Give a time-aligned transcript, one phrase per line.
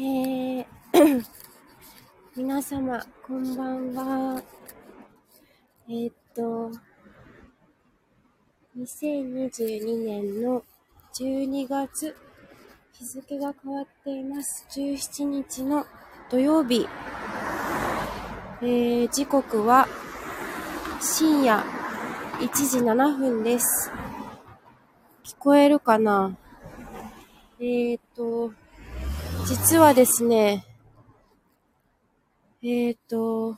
[0.00, 0.64] ー、
[2.36, 4.40] 皆様、こんばんは。
[5.88, 6.70] えー、っと、
[8.78, 10.62] 2022年の
[11.14, 12.14] 12月、
[12.92, 14.68] 日付が変わっています。
[14.70, 15.84] 17日の
[16.30, 16.86] 土曜日。
[18.62, 19.88] えー、時刻は
[21.00, 21.64] 深夜
[22.38, 23.90] 1時7分です。
[25.24, 26.36] 聞こえるかな？
[27.58, 28.52] えー、っと、
[29.48, 30.62] 実はですね、
[32.62, 33.56] えっ、ー、と、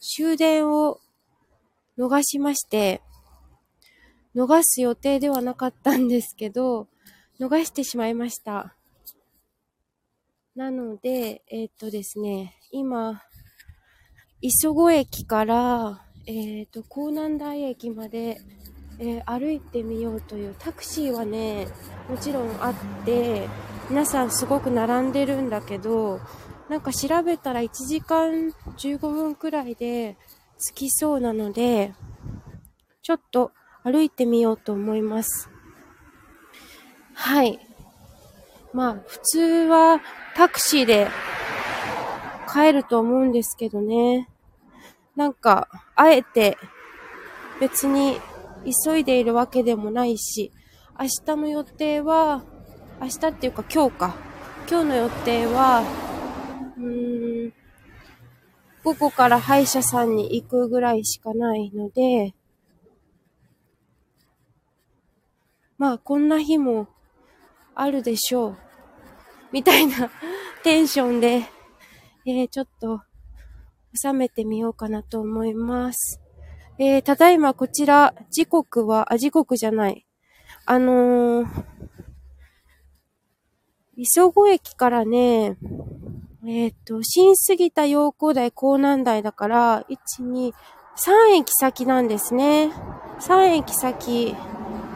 [0.00, 0.98] 終電を
[1.96, 3.00] 逃しまして、
[4.34, 6.88] 逃す予定ではなかったんですけど、
[7.38, 8.74] 逃してしまいました。
[10.56, 13.22] なので、えっ、ー、とですね、今、
[14.40, 18.40] 磯子駅から、えっ、ー、と、江南台駅まで、
[18.98, 21.68] えー、歩いてみようというタクシーはね、
[22.08, 23.46] もちろんあって、
[23.92, 26.18] 皆さんすごく並んでるんだけど、
[26.70, 30.16] なんか調べたら1時間15分くらいで
[30.58, 31.92] 着きそうなので、
[33.02, 33.52] ちょっと
[33.84, 35.50] 歩いてみようと思います。
[37.12, 37.60] はい。
[38.72, 40.00] まあ、普通は
[40.36, 41.08] タクシーで
[42.50, 44.30] 帰ると思うんですけどね。
[45.16, 46.56] なんか、あえて
[47.60, 48.16] 別に
[48.86, 50.50] 急いでいるわけでもないし、
[50.98, 52.42] 明日の予定は
[53.02, 54.14] 明日っていうか今日か。
[54.70, 55.82] 今日の予定は、
[56.78, 57.52] うーん、
[58.84, 62.32] 午後から歯医者さんに行くぐらいしかないので、
[65.78, 66.86] まあこんな日も
[67.74, 68.56] あるでしょう。
[69.50, 70.08] みたいな
[70.62, 71.42] テンションで、
[72.24, 73.00] えー、ちょっと
[74.00, 76.20] 収めてみようかなと思います。
[76.78, 80.06] えー、ただいまこちら、時刻は、あ、時刻じゃない。
[80.66, 81.46] あのー、
[83.96, 85.58] 磯子駅からね、
[86.46, 90.52] えっ、ー、と、新杉田陽光台江南台だから、1、2、
[90.96, 92.72] 3駅先なんですね。
[93.20, 94.34] 3駅先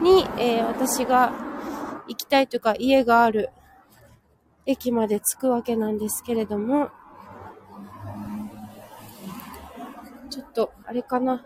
[0.01, 1.33] に、えー、私が
[2.07, 3.49] 行きたいというか家がある
[4.65, 6.89] 駅まで着くわけなんですけれども、
[10.31, 11.45] ちょっと、あれかな。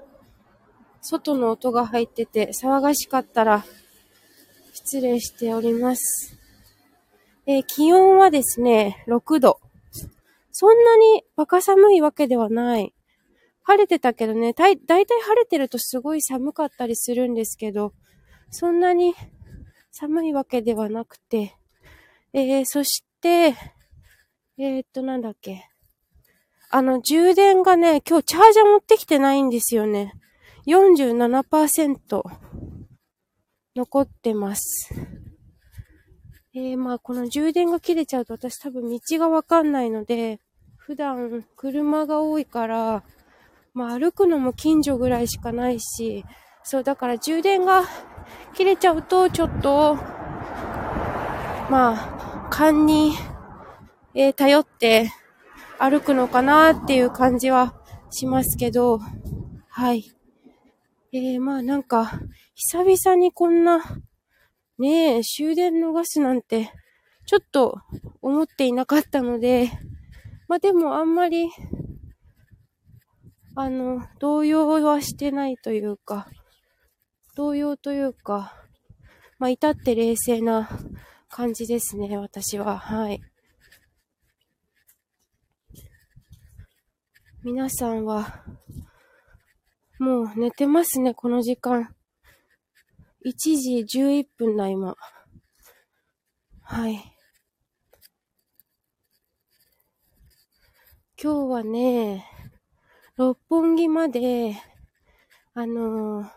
[1.01, 3.65] 外の音が入ってて騒がしかったら
[4.71, 6.40] 失礼しております。
[7.45, 9.59] えー、気温はですね、6度。
[10.51, 12.93] そんなにバカ寒いわけではない。
[13.63, 17.93] 晴れてたけどね、だいたい晴れてるとすごい寒かったりするんですけど、
[18.49, 19.15] そんなに
[19.91, 21.55] 寒いわけではなくて、
[22.33, 23.55] えー、そして、
[24.57, 25.67] えー、っと、なんだっけ。
[26.69, 30.13] あの、充電がね、今日チャージャー持ってきてないんですよね。
[30.67, 32.23] 47%
[33.75, 34.93] 残ってます。
[36.53, 40.41] えー、まあ、この充電が切れちゃうと私多分道がわかんないので、
[40.75, 43.03] 普段車が多いから、
[43.73, 46.25] まあ歩くのも近所ぐらいしかないし、
[46.63, 47.83] そう、だから充電が
[48.53, 49.95] 切れちゃうとちょっと、
[51.69, 53.13] まあ、勘に、
[54.13, 55.09] えー、頼って
[55.79, 57.73] 歩くのかなっていう感じは
[58.09, 58.99] しますけど、
[59.69, 60.11] はい。
[61.13, 62.11] えー、まあなんか、
[62.55, 63.81] 久々にこんな
[64.81, 66.71] ねえ、終電逃すなんて、
[67.27, 67.81] ちょっと
[68.19, 69.69] 思っていなかったので、
[70.47, 71.51] まあでもあんまり、
[73.55, 76.27] あの、動揺はしてないというか、
[77.35, 78.55] 動揺というか、
[79.37, 80.67] まあ至って冷静な
[81.29, 82.79] 感じですね、私は。
[82.79, 83.21] はい。
[87.43, 88.43] 皆さんは、
[89.99, 91.95] もう寝てますね、この時間。
[93.23, 94.95] 1時11分だ、今。
[96.63, 96.93] はい。
[101.21, 102.25] 今日はね、
[103.17, 104.55] 六本木まで、
[105.53, 106.29] あのー、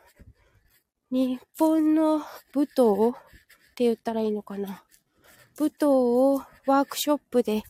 [1.11, 2.19] 日本の
[2.55, 3.15] 舞踏っ
[3.77, 4.85] て言ったらいいのかな。
[5.59, 7.63] 舞踏をワークショップで、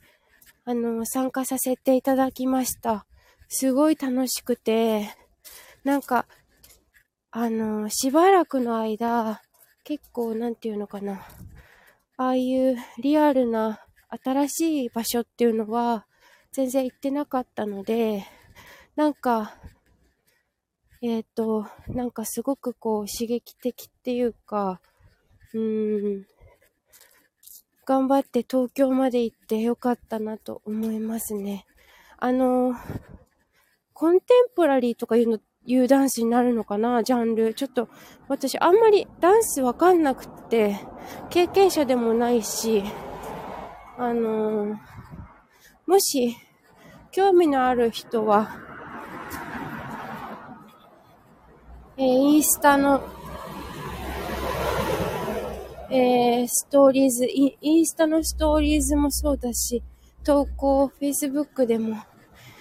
[0.64, 3.06] あのー、参加させていただきました。
[3.46, 5.08] すごい楽しくて、
[5.84, 6.26] なんか、
[7.36, 9.42] あの、しばらくの間、
[9.82, 11.26] 結構、なんていうのかな。
[12.16, 13.80] ああいうリアルな
[14.22, 16.06] 新しい場所っていうのは
[16.52, 18.24] 全然行ってなかったので、
[18.94, 19.52] なんか、
[21.02, 24.80] えっ、ー、と、なんかすごくこう刺激的っていうか、
[25.54, 26.26] うーん、
[27.84, 31.66] 頑張って東京まで行ってよかったなと思いますね。
[32.16, 32.76] あの、
[33.92, 37.54] コンテンポラリーとかいうのいうダンスになるのかな、ジャンル。
[37.54, 37.88] ちょっと、
[38.28, 40.78] 私あんまりダンスわかんなくて、
[41.30, 42.82] 経験者でもないし、
[43.96, 44.76] あのー、
[45.86, 46.36] もし、
[47.12, 48.58] 興味のある人は、
[51.96, 53.02] えー、インスタの、
[55.90, 59.82] えー、ストーリーズイ、インスタのストーリーズもそうだし、
[60.24, 61.96] 投稿、Facebook でも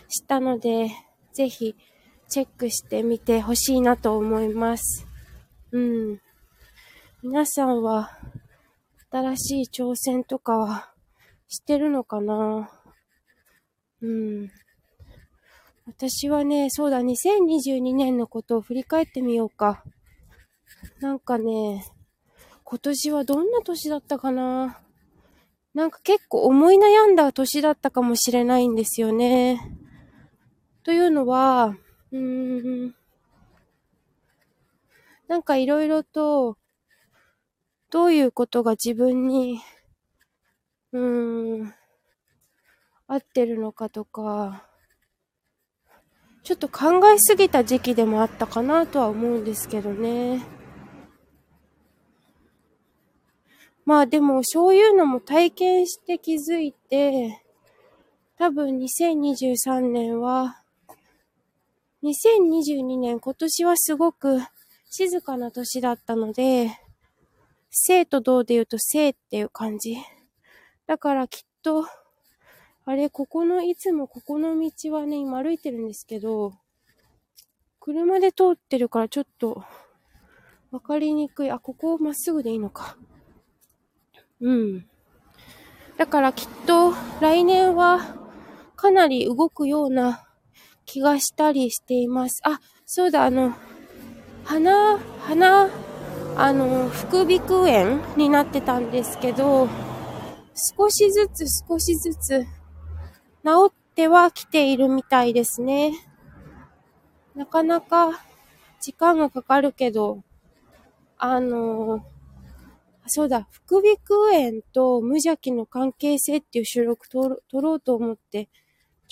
[0.08, 0.92] したので、
[1.34, 1.76] ぜひ
[2.34, 5.06] チェックしてみてほしいなと思います。
[5.72, 6.20] うん。
[7.22, 8.18] 皆さんは、
[9.12, 10.92] 新しい挑戦とかは
[11.48, 12.72] してるのかな？
[14.02, 14.50] うん。
[15.86, 19.84] 私はね、そうだ、2022年のことを振り返ってみようか。
[21.02, 21.86] なんかね、
[22.64, 24.82] 今年はどんな年だったかな？
[25.76, 29.78] なんか結構思い悩んだ年だったかもしれないんですよね。
[30.82, 31.76] というのは、
[32.14, 32.96] うん、
[35.28, 36.58] なんかいろいろと、
[37.90, 39.62] どういうことが自分に、
[40.92, 41.00] う
[41.64, 41.74] ん、
[43.08, 44.68] 合ってるのかとか、
[46.44, 50.44] ちょっと考えすぎた時期でもあったかなとは思うんですけどね。
[53.86, 57.44] まあでもそういうのも体験して気づいて、
[58.38, 60.63] 多分2023年は、
[62.04, 64.42] 2022年今年はすごく
[64.90, 66.78] 静かな年だったので、
[67.72, 69.96] 生と同で言うと生っていう感じ。
[70.86, 71.86] だからきっと、
[72.86, 76.56] あれ、ここの、いつもここの道はね、今歩いてるんですけど、
[77.80, 79.64] 車で通ってるからちょっと、
[80.72, 81.52] わかりにくい。
[81.52, 82.98] あ、ここまっすぐでいいのか。
[84.42, 84.86] うん。
[85.96, 88.18] だからきっと、来年は、
[88.76, 90.28] かなり動くような
[90.86, 92.42] 気がしたりしています。
[92.44, 93.54] あ、そうだ、あの、
[94.44, 95.70] 鼻、鼻、
[96.36, 99.68] あの、副鼻腔炎になってたんですけど、
[100.78, 102.44] 少しずつ少しずつ
[103.44, 105.94] 治ってはきているみたいですね。
[107.36, 108.22] なかなか
[108.80, 110.24] 時間がかかるけど、
[111.18, 112.04] あの
[113.08, 118.50] そうだ、副鼻腔炎と無邪気の関係性っていう収録撮ろうと思って、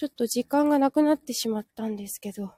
[0.01, 2.55] ちょっと時間がなくなってしまったんですけど。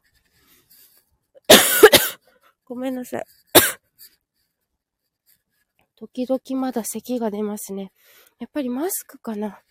[2.64, 3.26] ごめんなさい。
[5.98, 7.92] 時々まだ咳が出ますね。
[8.40, 9.62] やっぱりマスクかな。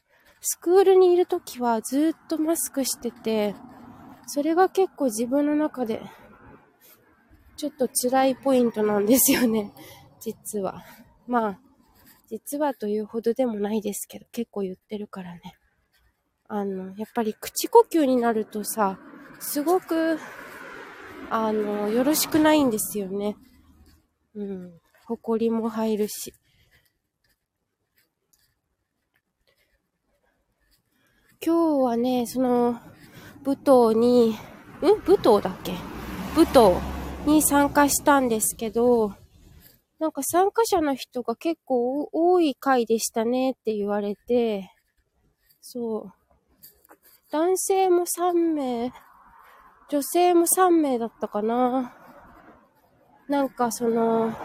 [0.42, 3.54] スクールにいるときはずっとマスクしてて、
[4.26, 6.02] それが結構自分の中で、
[7.56, 9.72] ちょっと辛いポイントなんですよね。
[10.20, 10.84] 実は。
[11.26, 11.60] まあ、
[12.28, 15.56] 実はというほどでもないですけど、結構言ってるからね。
[16.54, 18.98] あの、やっぱり口呼吸になるとさ、
[19.40, 20.18] すごく、
[21.30, 23.36] あの、よろしくないんですよね。
[24.34, 24.72] うん。
[25.06, 26.34] 埃も入るし。
[31.42, 32.78] 今日はね、その、
[33.46, 34.36] 舞踏に、
[34.82, 34.98] うん？
[35.06, 35.72] 舞踏だっけ？
[36.36, 36.78] 舞踏
[37.24, 39.14] に参加したんですけど、
[39.98, 44.70] なんか参加者の人が結構多い回でしたねって言われて、
[45.62, 46.21] そう。
[47.32, 48.92] 男性も3名、
[49.88, 51.96] 女性も3名だったかな。
[53.26, 54.36] なんかその、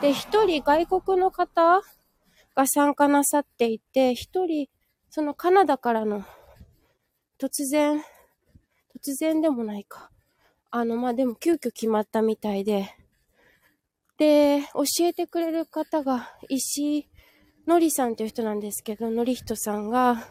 [0.00, 1.80] で、1人外国の方
[2.56, 4.68] が参加なさっていて、1人、
[5.08, 6.24] そのカナダからの
[7.38, 8.02] 突然、
[8.96, 10.10] 突然でもないか。
[10.72, 12.92] あの、まあ、でも急遽決まったみたいで、
[14.18, 17.08] で、教えてくれる方が、石井
[17.68, 20.26] のりさんという人なんですけど、のりひとさんが、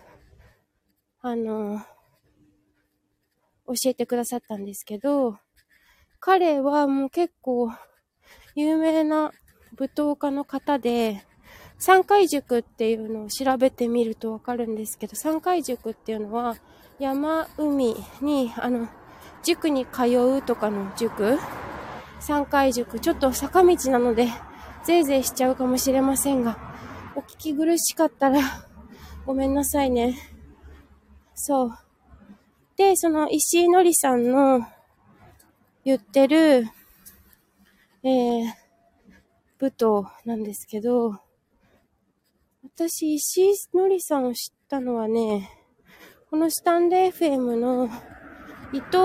[1.21, 1.81] あの、
[3.73, 5.37] 教えてくださったんですけど、
[6.19, 7.71] 彼はもう結構
[8.55, 9.31] 有名な
[9.79, 11.25] 舞踏家の方で、
[11.77, 16.57] 三回塾っていうのを調べてみるとわかるんですけど、三回塾っていうのは、
[16.99, 18.87] 山、海に、あの、
[19.43, 21.39] 塾に通うとかの塾、
[22.19, 24.27] 3回塾、ちょっと坂道なので、
[24.83, 26.57] ぜいぜいしちゃうかもしれませんが、
[27.15, 28.39] お聞き苦しかったら、
[29.25, 30.17] ごめんなさいね。
[31.33, 31.80] そう。
[32.77, 34.65] で、その石井のりさんの
[35.83, 36.67] 言ってる、
[38.03, 38.43] えー、
[39.59, 41.19] 舞踏なんですけど、
[42.63, 45.49] 私、石井のりさんを知ったのはね、
[46.29, 47.89] このスタンレー FM の
[48.73, 48.97] 伊藤、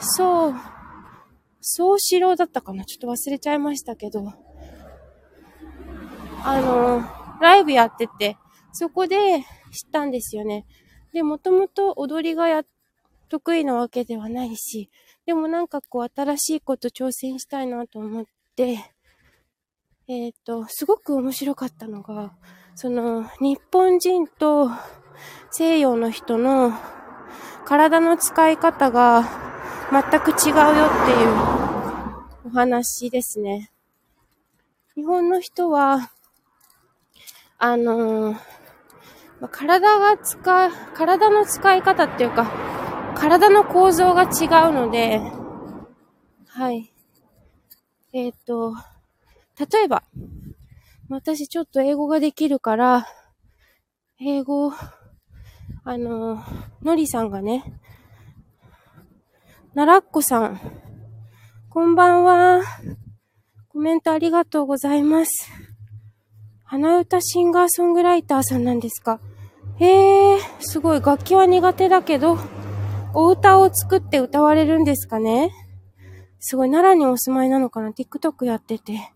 [0.00, 0.54] そう、
[1.60, 2.84] 総志郎だったかな？
[2.84, 4.32] ちょっと忘れちゃいましたけど、
[6.44, 7.04] あの、
[7.40, 8.36] ライブやってて、
[8.72, 10.64] そこで知ったんですよね。
[11.12, 12.62] で、もともと踊りがや、
[13.28, 14.90] 得意なわけではないし、
[15.24, 18.24] でもなんかこう新しいこと挑戦したいなと思っ
[18.56, 18.78] て、
[20.08, 22.32] えっ、ー、と、すごく面白かったのが、
[22.74, 24.70] その、日本人と
[25.50, 26.72] 西洋の人の
[27.64, 29.24] 体の使い方が
[29.90, 33.70] 全く違うよっていうお話ですね。
[34.94, 36.10] 日本の人は、
[37.58, 38.36] あのー、
[39.48, 42.50] 体が使う、体の使い方っていうか、
[43.16, 44.26] 体の構造が違
[44.70, 45.20] うので、
[46.48, 46.92] はい。
[48.12, 48.74] えっ、と、
[49.58, 50.02] 例えば、
[51.08, 53.06] 私ちょっと英語ができるから、
[54.20, 54.72] 英語、
[55.84, 56.42] あの、
[56.82, 57.80] のりさんがね、
[59.74, 60.60] ならっこさん、
[61.70, 62.62] こんばんは。
[63.68, 65.50] コメントありがとうございます。
[66.64, 69.18] 花歌シンガーソングライターさんなんですか？
[69.78, 71.00] へえ、すごい。
[71.00, 72.38] 楽器は苦手だけど、
[73.14, 75.50] お歌を作って歌われるんですかね？
[76.38, 76.70] すごい。
[76.70, 79.12] 奈良にお住まいなのかな ?TikTok やってて。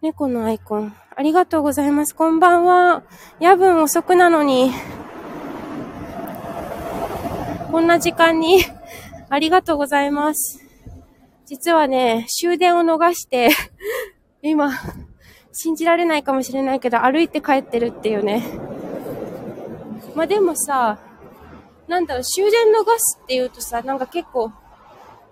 [0.00, 0.94] 猫のアイコン。
[1.14, 2.14] ありがとうございます。
[2.14, 3.02] こんばんは。
[3.40, 4.72] 夜分遅くなのに。
[7.70, 8.58] こんな時間に
[9.30, 10.60] ありがとうございます。
[11.46, 13.50] 実はね、終電を逃して
[14.42, 14.72] 今、
[15.52, 18.42] 信じられないかもしれないけど、歩いて帰ってるっていうね。
[20.14, 20.98] まあ、でもさ、
[21.88, 24.52] なんだろう、終電逃すって言うとさ、なんか結構、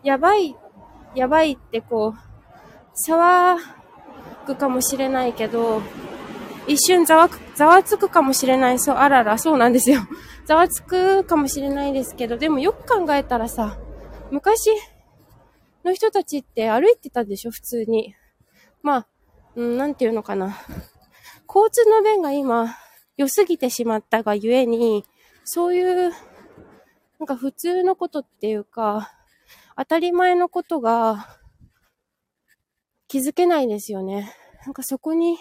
[0.03, 0.57] やばい
[1.15, 3.59] やばいってこう、騒
[4.47, 5.83] ぐかもしれないけど、
[6.67, 8.79] 一瞬ざわく、ざわつくかもしれない。
[8.79, 10.01] そう、あらら、そうなんですよ。
[10.47, 13.79] ざわつくかもしれないですけど、でもよく考えたらさ、
[14.31, 14.71] 昔
[15.85, 18.15] の人たちって歩いてたでしょ、普通に。
[18.83, 19.07] まあ、
[19.57, 20.57] うん、なんていうのかな。
[21.49, 22.77] 交通の便が今、
[23.21, 25.05] 良すぎてしまったがゆえに、
[25.45, 26.11] そういう、
[27.19, 29.13] なんか普通のことっていうか、
[29.77, 31.39] 当たり前のことが
[33.09, 34.35] 気づけないですよね。
[34.65, 35.37] なんかそこに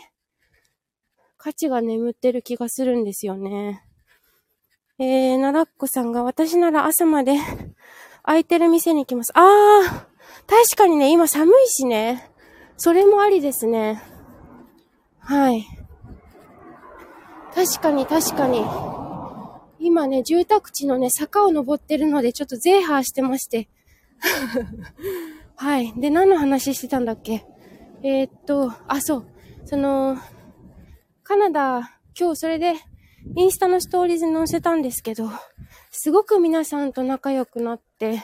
[1.38, 3.82] 価値が眠ってる気がするんですよね。
[4.98, 7.38] えー、ならっこさんが私なら朝まで
[8.24, 9.32] 空いてる店に行きます。
[9.36, 9.86] あー、
[10.48, 12.30] 確かにね、今寒いしね。
[12.76, 14.04] それもありですね。
[15.20, 15.79] はい。
[17.60, 18.64] 確かに確かに。
[19.80, 23.68] 今ね、住宅地のね、坂を登ってるので、ちょっとゼーハーしてまして、
[25.58, 25.94] はい。
[26.00, 27.46] で、何の話してたんだっけ？
[28.02, 29.26] えー、っと、あ、そう。
[29.66, 30.18] その、
[31.24, 32.76] カナダ、今日それで、
[33.36, 35.30] インスタのストーリーズに載せたんですけど、
[35.92, 38.24] すごく皆さんと仲良くなって、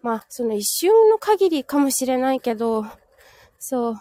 [0.00, 2.86] まあ、その一瞬の限りかもしれないけど、
[3.58, 3.94] そう、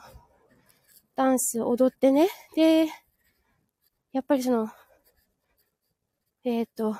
[1.17, 2.29] ダンス踊ってね。
[2.55, 2.87] で、
[4.11, 4.71] やっぱりその、
[6.43, 6.95] えっ、ー、と、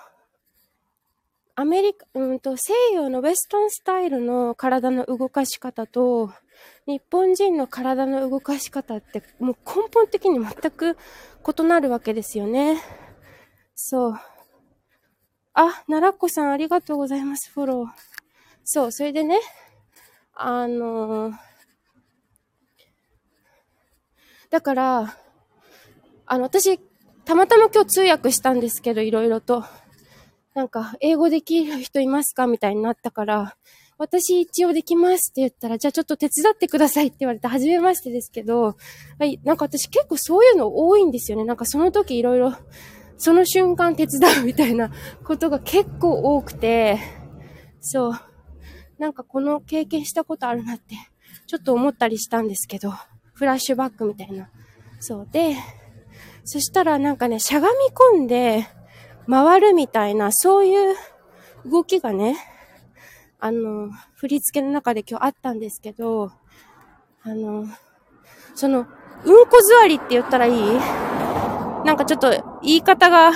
[1.56, 6.32] アメリカ、うんと、西洋のウェスタンスタイルの体の動かし方と、
[6.86, 10.98] 日本人の体の動かし方って、もう根本的に全く
[11.58, 12.80] 異なるわけですよね。
[13.76, 14.14] そう。
[15.54, 17.88] あ、奈良子さんありがとうございます、フォロー。
[18.64, 19.40] そう、それでね、
[20.34, 21.34] あのー、
[24.52, 25.18] だから、
[26.26, 26.80] あの、私、
[27.30, 29.64] たまたま今日通訳したんですけど、いろいろと。
[30.56, 33.56] なんか、英語できる人いますかみたいになったから、
[34.00, 38.76] 私一応できますって言ったら、じゃあちょっと手伝ってくださいって言われて、初めましてですけど、
[39.20, 41.46] はい、なんか私結構そういうの多いんですよね。
[41.46, 42.56] なんかその時いろいろ、
[43.20, 44.92] その瞬間手伝うみたいな
[45.24, 46.98] ことが結構多くて、
[47.80, 48.14] そう。
[48.98, 50.96] なんかこの経験したことあるなって、
[51.46, 52.92] ちょっと思ったりしたんですけど、
[53.34, 54.50] フラッシュバックみたいな。
[55.00, 55.58] そうで、
[56.52, 57.76] そしたらなんかね、しゃがみ
[58.18, 58.68] 込んで、
[59.30, 60.96] 回るみたいな、そういう
[61.64, 62.38] 動きがね、
[63.40, 66.32] あの、振り付けの中で今日あったんですけど、
[67.22, 67.68] あの、
[68.56, 68.88] その、
[69.26, 70.54] うんこ座りって言ったらいい？
[71.86, 72.32] なんかちょっと
[72.64, 73.32] 言い方が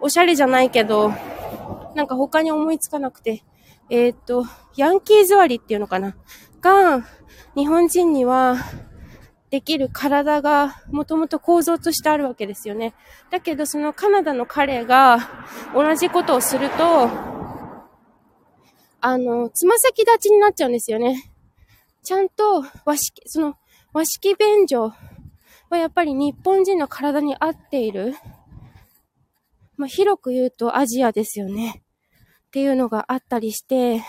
[0.00, 1.12] おしゃれじゃないけど、
[1.94, 3.44] なんか他に思いつかなくて、
[3.90, 4.46] えー、っと、
[4.76, 6.16] ヤンキー座りっていうのかな？
[6.62, 7.06] が、
[7.54, 8.56] 日本人には
[9.56, 12.92] できる体がもともと構造としてあるわけですよね。
[13.30, 15.30] だけどそのカナダの彼が
[15.72, 17.08] 同じことをすると、
[19.00, 21.32] あの、つま先立ちになっちゃうんですよね。
[22.02, 23.54] ちゃんと和式、その
[23.94, 24.92] 和式便所
[25.70, 28.14] はやっぱり日本人の体に合っている。
[29.78, 31.82] まあ、広く言うとアジアですよね。
[32.48, 34.02] っていうのがあったりして、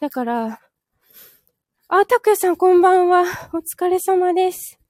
[0.00, 0.60] だから、
[1.88, 3.22] あ、たくやさんこんばんは。
[3.52, 4.80] お疲れ様です。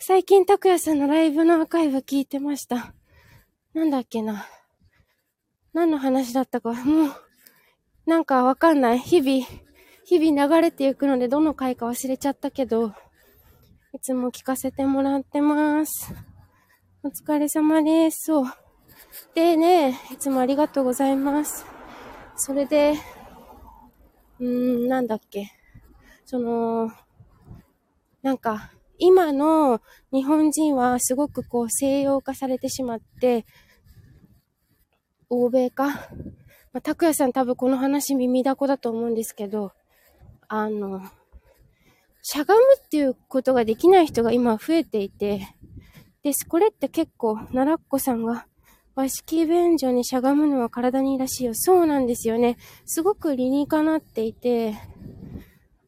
[0.00, 2.92] 最近たくやさんのライブのアーカイブ聞いてました。
[3.74, 4.44] なんだっけな。
[5.72, 7.12] 何の話だったか、もう、
[8.06, 8.98] なんかわかんない。
[8.98, 9.46] 日々、
[10.04, 12.92] 日々流れていくのでどの回か忘れちゃったけど、
[13.92, 16.12] いつも聞かせてもらってます。
[17.04, 18.24] お疲れ様です。
[18.24, 18.46] そう。
[19.36, 21.64] でね、いつもありがとうございます。
[22.34, 22.94] それで、
[24.40, 25.52] うーん、なんだっけ。
[26.24, 26.90] その、
[28.22, 29.80] なんか、今の
[30.12, 33.44] 日本人はすごくこう西洋化されてしまって、
[35.28, 35.88] 欧米化
[36.74, 39.72] まあ、拓也さん多分この話耳だこだと思うんですけど、
[40.48, 41.02] あの、
[42.20, 45.54] しゃがむっていうことができない人が今増えていて、
[46.24, 48.46] で、これって結構、奈良っ子さんが、
[48.96, 51.52] 和式便所にしゃがむのは体にいいらしいよ。
[51.54, 52.56] そうなんですよね。
[52.86, 54.74] すごく理にかなっていて、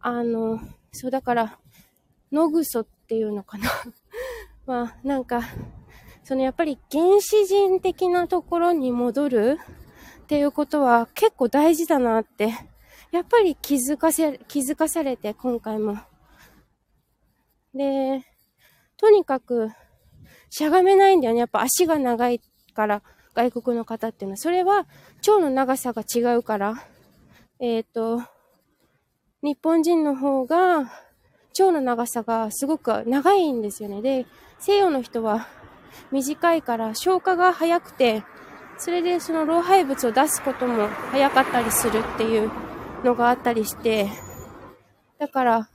[0.08, 0.60] あの、
[0.92, 1.58] そうだから、
[2.30, 3.68] 野ぐそっていうのかな。
[4.64, 5.42] まあ、なんか、
[6.22, 9.58] そのやっぱり原始人的なところに戻る
[10.22, 12.54] っていうことは結構大事だなって、
[13.10, 15.98] やっぱり気づかせ、気づかされて、今回も。
[17.74, 18.24] で、
[18.96, 19.70] とにかく、
[20.50, 21.40] しゃがめないんだよね。
[21.40, 22.40] やっぱ足が長い
[22.74, 23.02] から、
[23.34, 24.36] 外国の方っていうのは。
[24.36, 24.86] それは、
[25.26, 26.76] 腸の長さが違うから。
[27.58, 28.35] えっ、ー、と、
[29.46, 30.90] 日本人の方が、
[31.56, 34.02] 腸の長さがすごく長いんですよね。
[34.02, 34.26] で、
[34.58, 35.46] 西洋の人は
[36.10, 38.24] 短いから消化が早くて、
[38.76, 42.50] それでその老廃物を出すことも早かったりするっていう
[43.04, 44.10] のがあったりして、
[45.20, 45.68] だから、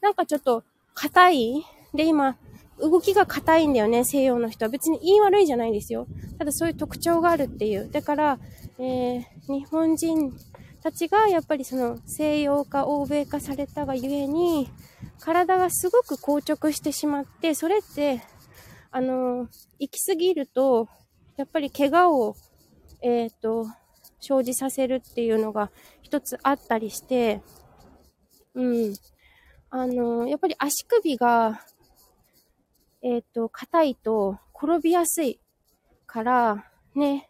[0.00, 0.62] なんかちょっと
[0.94, 2.36] 硬いで、今、
[2.78, 4.68] 動きが硬いんだよね、西洋の人は。
[4.68, 6.06] 別に言い悪いじゃないですよ。
[6.38, 7.90] ただそういう特徴があるっていう。
[7.90, 8.38] だから、
[8.78, 10.32] えー、日本人
[10.86, 14.70] たちがやっぱりその西洋化、欧米化されたがゆえに、
[15.18, 18.22] 体がすごく硬直してしまって、それって、
[18.92, 19.48] あの、
[19.80, 20.88] 行き過ぎると、
[21.36, 22.36] やっぱり怪我を、
[23.02, 23.66] えっ、ー、と、
[24.20, 27.42] 生じさせるっていうのが一つあったりして、
[28.54, 28.94] うん。
[29.70, 31.62] あの、やっぱり足首が、
[33.02, 35.40] えっ、ー、と、硬いと転びやすい
[36.06, 37.28] から、ね、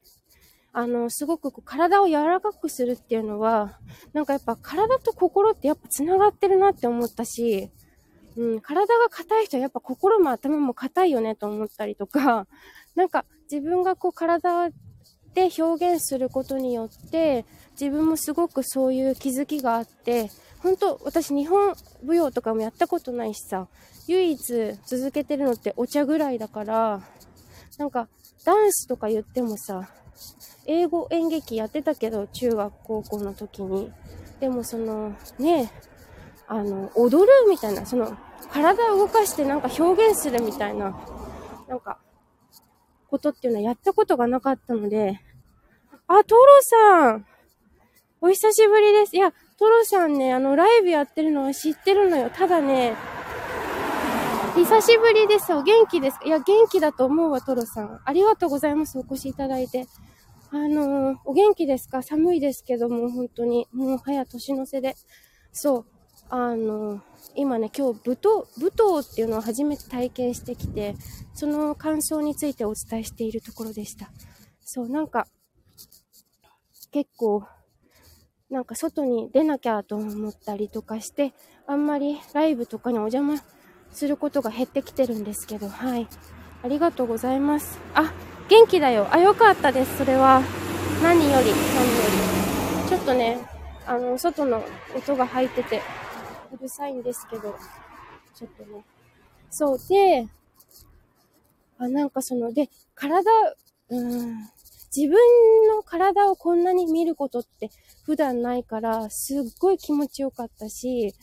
[0.79, 3.79] あの、すごくこう体を柔らかくするっていうのは、
[4.13, 7.71] なんかやっぱ体と心ってやっぱ繋がってるなって思ったし、
[8.37, 12.47] うん、体が硬い人はやっぱ心も頭も硬いよねと思ったりとか、
[12.95, 14.69] なんか自分がこう体
[15.33, 17.47] で表現することによって、
[17.81, 23.67] 自分もすごくそういう気づきがあって、本当私日本舞踊とかもやったことないしさ、
[24.09, 24.39] 唯一
[24.85, 27.01] 続けてるのってお茶ぐらいだから、
[27.79, 28.09] なんか
[28.45, 29.89] ダンスとか言ってもさ、
[30.67, 33.93] 英語演劇やってたけど、中学高校の時に。
[34.41, 35.71] でもその、ね、
[36.49, 38.17] あの、踊るみたいな、その、
[38.53, 40.97] 体を動かしてなんか表現するみたいな、
[41.69, 41.99] なんか、
[43.09, 45.21] ことっていうのはやったことがなかったので、
[46.09, 47.27] あ、トロさん
[48.21, 49.17] お久しぶりです。
[49.17, 52.31] いや、トロさんね、あの、ライブやってるのは知ってるのよ。
[52.31, 52.95] ただね、
[54.55, 55.53] 久しぶりです。
[55.53, 58.01] お元気ですかいや、元気だと思うわ、トロさん。
[58.05, 58.99] ありがとうございます。
[58.99, 59.87] お越しいただいて。
[60.51, 62.03] あのー、お元気ですか？
[62.03, 63.67] 寒いですけども、本当に。
[63.73, 64.97] もう早年の瀬で。
[65.53, 65.87] そう。
[66.29, 67.01] あのー、
[67.35, 70.95] 今ね、今日、舞踏、舞踏っていうのを初めて体験してきて、
[71.35, 74.11] その感想についてお伝えしているところでした。
[74.65, 75.27] そう、なんか、
[76.91, 77.45] 結構、
[78.49, 81.35] なんか外に出なきゃと思ったりとかして、
[81.67, 83.43] あんまりライブとかにお邪魔
[83.91, 86.09] することが減ってきてるんですけど、はい。
[86.63, 87.79] ありがとうございます。
[87.95, 88.13] あ、
[88.49, 89.09] 元気だよ。
[89.11, 89.99] あ、よかったです。
[89.99, 90.41] それは。
[91.03, 91.51] 何より、何よ
[92.85, 92.89] り。
[92.89, 93.39] ちょっとね、
[93.87, 94.63] あの、外の
[94.97, 95.83] 音が入ってて、
[96.53, 97.57] うるさいんですけど、
[98.35, 98.85] ちょっとね。
[99.51, 99.79] そう。
[99.89, 100.29] で、
[101.79, 103.31] あ、なんかその、で、体、
[103.89, 104.37] うん、
[104.97, 105.19] 自分
[105.69, 107.71] の体をこんなに見ることって
[108.05, 111.15] 普段ないから、すっごい気持ちよかったし、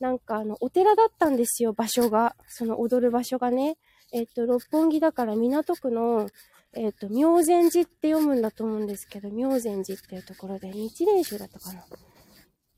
[0.00, 2.36] なんかあの、お寺だったんですよ、場所が。
[2.46, 3.78] その踊る場所がね。
[4.12, 6.28] えっと、六本木だから港区の、
[6.74, 11.84] えっ、と、妙禅寺って読むんだと思うんですけど、妙禅寺っていうところで、日蓮宗だったかな。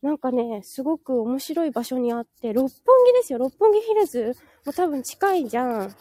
[0.02, 3.38] なんかね、すごく面白い場所にあって、六本木ですよ。
[3.38, 5.94] 六本木ヒルズもう多分近いじゃん。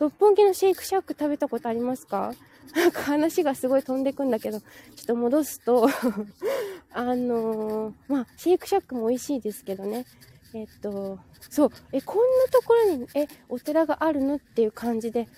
[0.00, 2.32] 六本木のシェイクシャック食べたことありますか？
[2.74, 4.66] なんか話がすごい飛んでくんだけど、ちょ
[5.02, 5.86] っと戻すと
[6.92, 10.06] あのー、まあ、シェイクシャックも美味しいですけどね。
[10.54, 11.18] えっと、
[11.50, 15.28] そう、え、こんなところに、え、お寺があるのっていう感じで、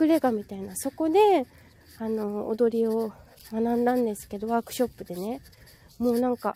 [0.00, 1.46] 隠れ家みたいな、そこで、
[1.98, 3.10] あの、踊りを
[3.50, 5.40] 学んだんですけど、ワークショップでね、
[5.98, 6.54] もうなんか、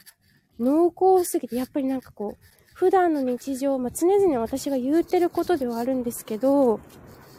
[0.59, 6.81] 濃厚すぎて、やっぱりなんかこう、普段の日常、まあ、常々私が言うてることではあるんですけど、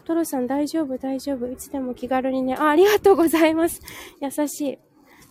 [0.06, 2.56] トロさん大丈夫大丈夫いつでも気軽にね。
[2.56, 3.82] あ、ありがとうございます。
[4.20, 4.80] 優しい。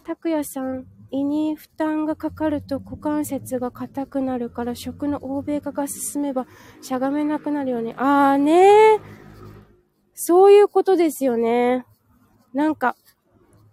[0.05, 6.47] 拓也さん、胃に負担がかかると股関節が硬くなるから食の欧米化が進めば
[6.83, 7.95] しゃがめなくなるよね。
[7.97, 9.01] あーね。
[10.15, 11.87] そういうことですよね。
[12.53, 12.95] なんか、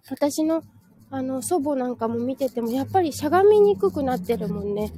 [0.10, 0.64] 私の、
[1.10, 4.92] あの、祖母なんかも見てても、やっぱりしゃがみにくくなってるもんね。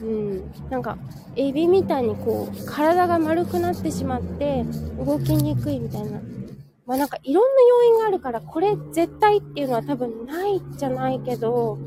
[0.00, 0.52] うん。
[0.70, 0.96] なんか、
[1.36, 4.64] エビみたいにこう、体が丸くなってしまって、
[4.98, 6.20] 動きにくいみたいな。
[6.86, 11.78] まあなんかいろんな要因があるから、これ絶対っていうのは多分ないじゃないけど、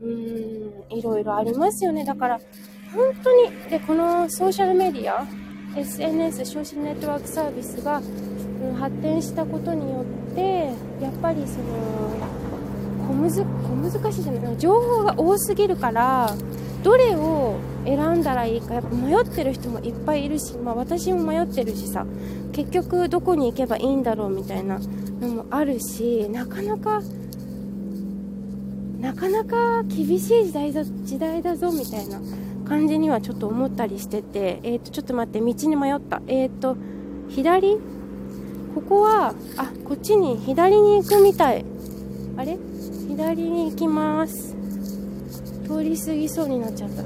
[0.00, 2.04] うーん、いろいろありますよね。
[2.04, 2.40] だから、
[2.94, 5.26] 本当に、で、このソーシャルメディア、
[5.76, 8.00] SNS、ソーシャルネットワークサービスが、
[8.62, 12.36] うん、発展したことによって、やっぱりその、
[13.08, 16.34] 小むず、小難しいじゃない情報が多すぎるから、
[16.86, 22.06] どれを選んだらいいかやっぱ迷ってる人もいっぱいいるし、まあ、私も迷ってるしさ
[22.52, 24.78] 結局どこに行けばいいんだろうみたいな
[25.20, 27.02] のもあるしなかなか
[29.00, 32.20] なかなか厳しい時代だ時代だぞみたいな
[32.68, 36.22] 感じにはちょっと思ったりしててえっ、ー、とちょっと待って道に迷った。
[36.28, 36.76] えっ、ー、と
[37.28, 37.78] 左？
[38.76, 41.64] ここはあこっちに左に行くみたい。
[42.36, 42.56] あれ？
[43.08, 44.55] 左に行きます。
[45.66, 47.02] 通り過ぎそうになっちゃった。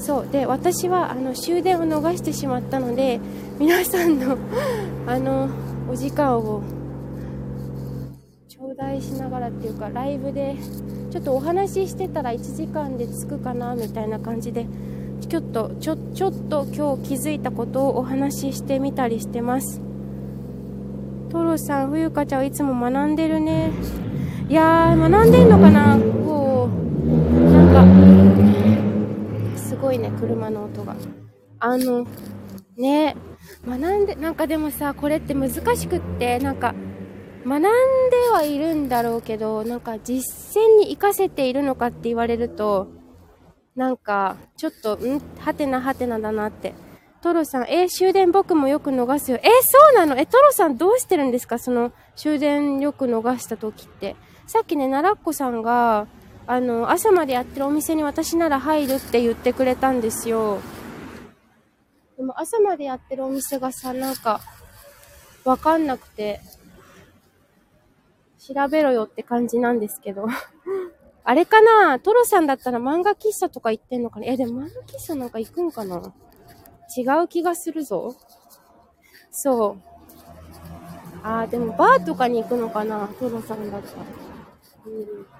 [0.00, 0.28] そう。
[0.30, 3.20] で私はあの終電を逃してしまったので
[3.58, 4.36] 皆さんの
[5.06, 5.48] あの
[5.90, 6.62] お時間を
[8.48, 10.56] 頂戴しながらっていうかライブで
[11.10, 14.66] ちょっとお話ししてたら1時間で着くかなみたいな感じで
[15.28, 19.80] ちょっとちょちょっと今日気づいたことをお話ししてみたりしてます。
[21.30, 23.72] トロさん冬香ちゃんいつも学んでるね。
[24.48, 25.98] いやー学んでんのかな
[27.48, 27.68] なん
[29.54, 30.94] か、すごいね、車の音が。
[31.60, 32.06] あの、
[32.76, 33.16] ね、
[33.66, 36.74] 学んで、なんかでもさ、これって難しくって、なんか、
[37.46, 37.68] 学んで
[38.30, 42.88] はいるんだろうけど、なんか実践に活かせているのかって言われると、
[43.76, 45.22] なんか、ちょっと、ん？
[45.38, 46.74] はてなはてなだなって。
[47.22, 49.38] トロさん、え終電僕もよく逃すよ。
[49.42, 51.58] えそうなのえ、トロさんどうしてるんですか？
[51.58, 54.16] その、終電よく逃した時って。
[54.46, 56.06] さっきね、奈良っ子さんが、
[56.50, 60.60] あの、朝までやってるお店に私なら入るって言ってくれたんですよ。
[62.16, 64.40] でも朝までやってるお店がさ、なんか、
[65.44, 66.40] わかんなくて、
[68.38, 70.26] 調べろよって感じなんですけど。
[71.22, 72.00] あれかな？
[72.00, 74.26] トロさんだったら漫画喫茶とか行ってんのかな？
[74.26, 76.14] え、でも漫画喫茶なんか行くんかな？
[76.96, 78.16] 違う気がするぞ。
[79.30, 79.82] そう。
[81.22, 83.06] あー、でもバーとかに行くのかな？
[83.20, 84.02] トロさんだったら。
[84.86, 85.37] うん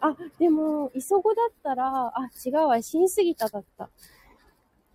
[0.00, 3.90] あ、でも、磯子だったら、あ、違うわ、新杉田だった。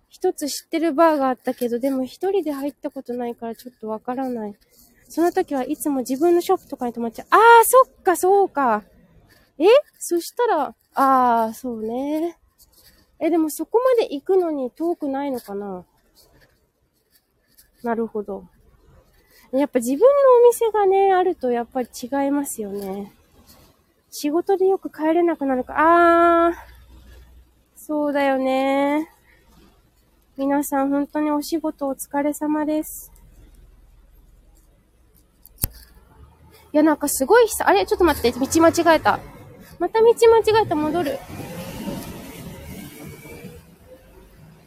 [0.08, 4.54] 一つ知ってるバーがあったけど、でも一人で入ったことないからちょっとわからない。
[5.08, 7.26] その時はいつも自分のショップとかに泊まっちゃう。
[7.30, 8.84] ああ、そっか、そうか。
[9.58, 9.66] え？
[9.98, 12.38] そしたら、ああ、そうね。
[13.18, 15.84] え、でもそこまで行くのに遠くないのかな？
[17.82, 18.44] なるほど。
[19.52, 23.12] やっぱ自分のお店がね、あるとやっぱり違いますよね。
[24.16, 25.74] 仕事でよく帰れなくなるか。
[25.76, 26.54] あー、
[27.74, 29.10] そうだよね。
[30.36, 33.10] 皆さん本当にお仕事お疲れ様です。
[36.72, 37.84] いや、なんかすごい久、あれ？
[37.86, 39.18] ちょっと待って、道間違えた。
[39.80, 40.14] また道間
[40.60, 41.18] 違えた、戻る。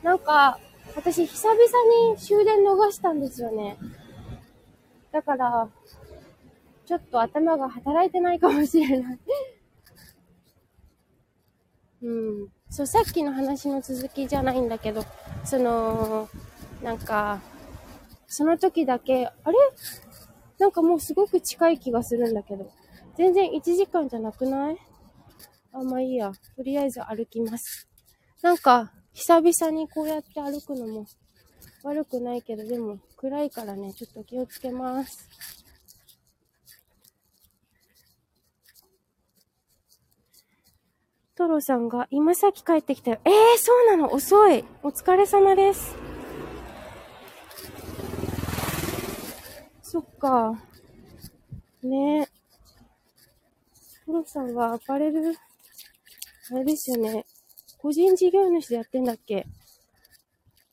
[0.03, 0.60] なんか、
[0.93, 1.63] 私久々
[2.12, 3.77] に終電逃したんですよね。
[5.13, 5.69] だから、
[6.88, 9.19] ちょっと頭が働いてないかもしれない
[12.02, 12.10] う
[12.45, 12.47] ん。
[12.69, 15.04] そう、さっきの話の続きじゃないんだけど、
[15.43, 16.30] その、
[16.82, 17.41] なんか、
[18.28, 19.58] その時だけ、あれ？
[20.60, 22.71] なんかもうすごく近い気がするんだけど、
[23.17, 24.78] 全然1時間じゃなくない？
[25.73, 26.32] あ、まあいいや。
[26.56, 27.88] とりあえず歩きます。
[28.41, 31.06] なんか、久々にこうやって歩くのも
[31.84, 35.28] 悪くないけど、でも暗いからね、ちょっと気をつけます。
[41.38, 43.19] トロさんが、今さっき帰ってきたよ。
[43.23, 44.12] ええー、そうなの？
[44.12, 44.65] 遅い。
[44.82, 45.95] お疲れ様です。
[49.84, 50.60] そっか。
[51.84, 52.28] ねえ。
[54.08, 55.36] トロさんはアパレル、
[56.52, 57.23] あれですよね。
[57.78, 59.45] 個人事業主でやってんだっけ？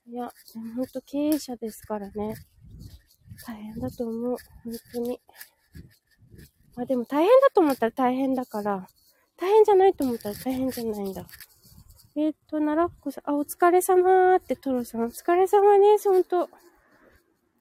[0.08, 0.32] いや、
[0.76, 2.36] ほんと経営者ですからね。
[3.46, 4.36] 大変だと思う。
[4.64, 5.20] 本当に。
[6.74, 8.88] まあでも大変だと思ったら大変だから、
[9.44, 11.22] 大変じゃないと思ったら大変じゃないんだ。
[12.16, 16.44] えっ、ー、と、奈良っ子さん、あ、お疲れ様ってトロさん、お疲れ様です、ほんと。
[16.44, 16.48] あ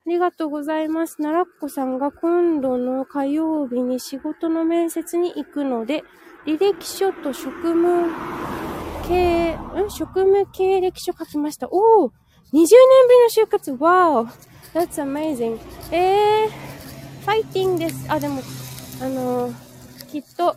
[0.05, 1.17] りがとうございます。
[1.17, 6.05] 奈良っ子さんが今度の火曜日に仕事の面接に行くので、
[6.45, 8.09] 履歴書と職務
[9.09, 9.89] 経、ん？
[9.89, 11.67] 職務経歴書書きました。
[11.69, 12.13] おお !20
[12.53, 12.65] 年ぶり
[13.23, 14.29] の就活 !Wow!
[14.73, 15.59] That's amazing!
[15.91, 18.05] えー、ファイティングです。
[18.09, 18.41] あ、でも、
[19.01, 19.53] あのー、
[20.07, 20.55] きっと、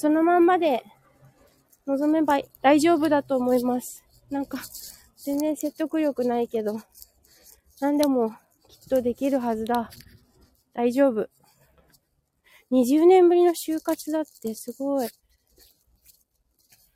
[0.00, 0.82] そのまんまで
[1.84, 4.02] 臨めば大丈夫だと思います。
[4.30, 4.58] なんか、
[5.18, 6.80] 全然説得力ないけど、
[7.82, 8.30] 何でも
[8.66, 9.90] きっとできるはずだ。
[10.72, 11.28] 大丈夫。
[12.70, 15.08] 20年ぶりの就活だってすごい。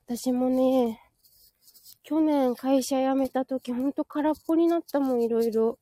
[0.06, 0.98] 私もね、
[2.04, 5.78] 去年会社辞めた時ほんと空っぽになったもん、いろいろ。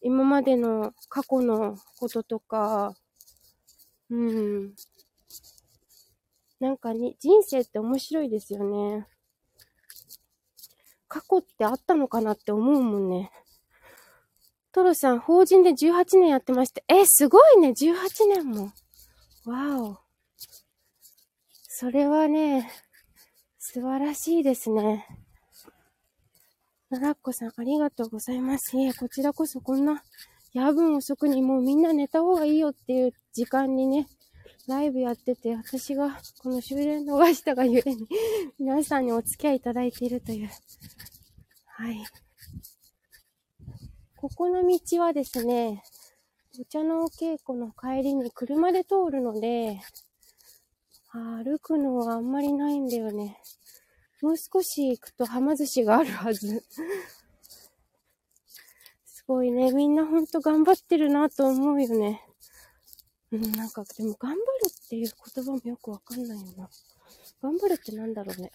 [0.00, 2.94] 今までの過去のこととか、
[4.10, 4.76] うん。
[6.60, 9.06] なんかに、人生って面白いですよね。
[11.08, 13.30] 過去ってあったのかなって思うもんね。
[14.72, 16.84] トロさん、法人で18年やってまして。
[16.88, 17.94] え、すごいね、18
[18.28, 18.72] 年も。
[19.44, 19.98] わお。
[21.50, 22.70] それはね、
[23.58, 25.06] 素晴らしいですね。
[26.88, 28.76] ならっこさん、ありがとうございます。
[28.76, 30.02] いえ、こちらこそこんな
[30.52, 34.06] 夜分遅くにもうみんな寝た方がいいよっていう時間にね、
[34.68, 38.08] ライブやってて、私がこの終電逃したがゆえに、
[38.58, 40.50] 皆さんにお付き合いいただいているという。
[41.66, 42.04] はい。
[44.16, 45.84] ここの道はですね、
[46.58, 49.80] お茶のお稽古の帰りに車で通るので、
[51.12, 53.40] 歩くのはあんまりないんだよね。
[54.20, 56.64] もう少し行くとはま寿司があるはず。
[59.04, 59.70] すごいね。
[59.72, 62.25] みんなほんと頑張ってるなと思うよね。
[63.36, 66.68] うん、なんか、でも頑張るっていう言葉もよくわかんないよな。
[67.42, 68.50] 頑張るってなんだろうね。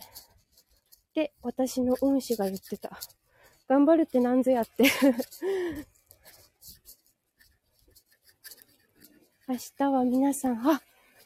[1.14, 3.00] で、私の恩師が言ってた。
[3.68, 4.84] 頑張るってなんぞやって
[9.48, 10.82] 明日は皆さん、あ、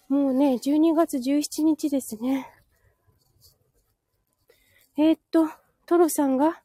[0.09, 2.47] もうね、12月17日ですね。
[4.97, 5.49] えー、っと、
[5.85, 6.61] トロさんが、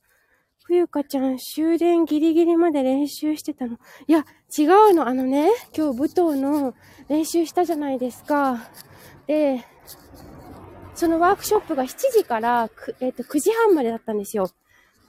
[0.64, 3.78] 冬香ちゃん終電ギリギリまで練習してたの。
[4.06, 4.24] いや、
[4.56, 5.06] 違うの。
[5.06, 6.74] あのね、今日舞踏の
[7.08, 8.70] 練習したじゃないですか。
[9.26, 9.64] で、
[10.94, 12.68] そのワークショップが7時から、
[13.00, 14.50] えっ、と、9時半までだったんですよ。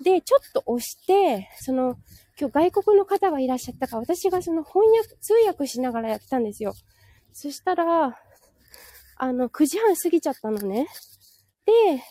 [0.04, 1.98] で、ちょっと押して、その、
[2.40, 6.74] 今日外国の方がいらっしゃったから、私がその翻訳、通訳しながらやってたんですよ。
[7.34, 8.18] そしたら、
[9.18, 10.88] あの、9時半過ぎちゃったのね。
[11.66, 12.04] で、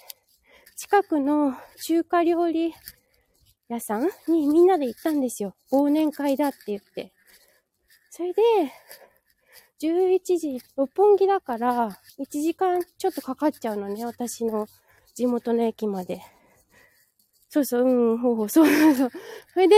[0.76, 1.54] 近くの
[1.86, 2.72] 中華料理
[3.68, 5.54] 屋さんにみんなで行ったんですよ。
[5.72, 7.12] 忘年会だって言って。
[8.20, 8.42] それで、
[9.80, 14.66] 11時、六本木だから、1時間ちょっとかかっちゃうのね、私の
[15.14, 16.20] 地元の駅まで。
[17.48, 19.10] そうそう、うん、ほうほう、そうそうそう。
[19.54, 19.76] それで、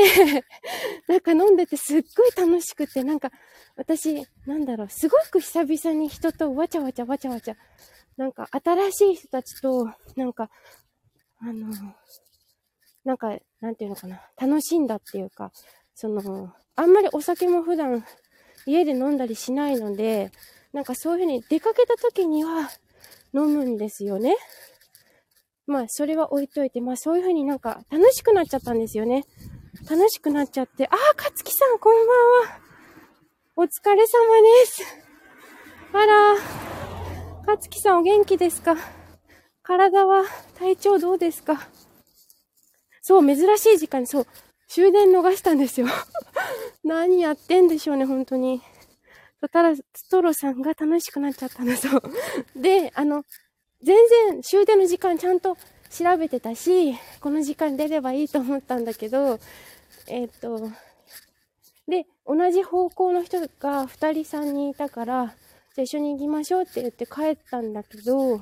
[1.06, 3.30] なんか飲んでてすっごい楽しくて、なんか、
[3.76, 7.56] 私、なんだろう、すごく久々に人とわちゃわちゃわちゃわちゃ、
[8.16, 10.50] なんか新しい人たちと、なんか、
[11.38, 11.68] あの、
[13.04, 15.52] なんか、なんていうのかな、楽しんだっていうか、
[15.94, 18.04] その、あんまりお酒も普段
[18.66, 20.32] 家で飲んだりしないので、
[20.72, 22.70] なんかそういうふうに出かけた時には
[23.34, 24.36] 飲むんですよね。
[25.66, 29.24] まあ、それは置いといて、まあ、そういう風になんか楽しくなっちゃったんですよね。
[29.88, 32.60] 楽しくなっちゃって、ああ、かつきさん、こんばんは。
[33.56, 34.82] お疲れ様です。
[35.92, 36.36] あら、
[37.46, 38.76] かつきさんお元気ですか？
[39.62, 40.24] 体は、
[40.58, 41.68] 体調どうですか？
[43.02, 44.26] そう、珍しい時間に、そう、
[44.68, 45.86] 終電逃したんですよ。
[46.84, 48.60] 何やってんでしょうね、本当に。
[49.52, 51.88] ただ、ストロさんが楽しくなっちゃったんです。
[52.54, 53.24] で、あの、
[53.82, 53.96] 全
[54.30, 55.56] 然終電の時間ちゃんと
[55.90, 59.38] 調べてたし、この時間出ればいいと思ったんだけど、
[60.06, 60.70] えっ、と、
[61.88, 65.34] で、同じ方向の人が2人3人いたから、
[65.74, 68.40] じゃあ一緒に行きましょうって言って帰ったんだけど、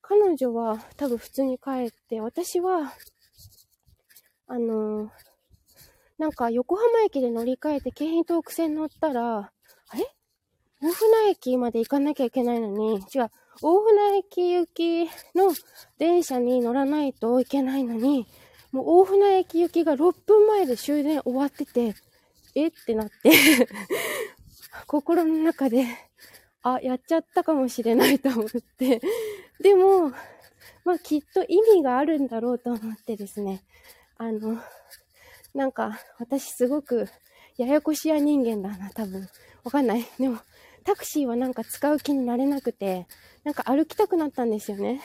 [0.00, 2.92] 彼女は多分普通に帰って、私は、
[4.46, 5.10] あの
[6.18, 9.52] なんか横浜駅で乗り換えて京浜東北線乗ったら、あ
[9.96, 10.04] れ？
[10.80, 13.30] 大船駅まで行かなきゃいけないのに、違う、
[13.62, 15.04] 大船駅行き
[15.36, 15.52] の
[15.98, 18.26] 電車に乗らないといけないのに、
[18.72, 21.94] もう大船駅行きが6分前で終電終わってて、
[22.56, 22.66] え？
[22.66, 23.30] ってなって
[24.86, 25.86] 心の中で、
[26.62, 29.00] あ、やっちゃったかもしれないと思って。
[29.60, 30.10] でも、
[30.84, 33.62] まあきっと意味があるんだろうと思ってですね、
[34.16, 34.58] あの、
[35.58, 37.08] なんか私すごく
[37.56, 39.28] ややこしや人間だな、多分。
[39.64, 40.06] わかんない。
[40.16, 40.38] でも、
[40.84, 43.08] タクシーはなんか使う気になれなくて、
[43.42, 45.00] なんか歩きたくなったんですよね。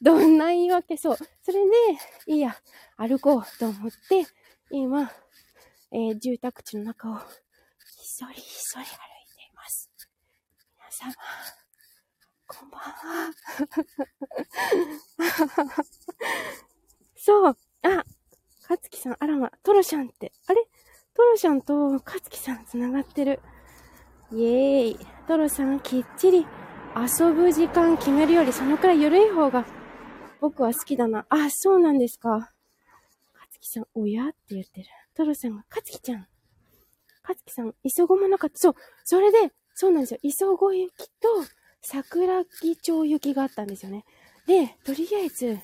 [0.00, 1.16] どんな言い訳そう。
[1.16, 1.70] それで、
[2.28, 2.56] いいや、
[2.98, 4.24] 歩こうと思って、
[4.70, 5.10] 今、
[5.90, 7.22] えー、住宅地の中を、ひ
[8.06, 9.90] そりひそり歩いています。
[10.78, 11.14] 皆様、
[12.46, 13.34] こんばんは。
[17.16, 17.56] そう。
[18.70, 20.30] かつきさん、あらま、トロシャンって。
[20.46, 20.62] あれ？
[21.12, 23.40] トロシャンとかつきさん繋がってる。
[24.30, 24.98] イエーイ。
[25.26, 26.46] トロさん、きっちり
[26.94, 29.66] 遊ぶ時間決めるより、そのくらい緩い方が
[30.40, 31.26] 僕は好きだな。
[31.30, 32.52] あ、そうなんですか。
[33.32, 34.28] かつきさん、おや？
[34.28, 34.86] って言ってる。
[35.16, 36.28] トロさんが、かつきちゃん。
[37.22, 38.56] かつきさん、急ごまなかった。
[38.56, 40.20] そう、それで、そうなんですよ。
[40.22, 41.28] 磯子行きと
[41.82, 44.04] 桜木町行きがあったんですよね。
[44.46, 45.58] で、とりあえず、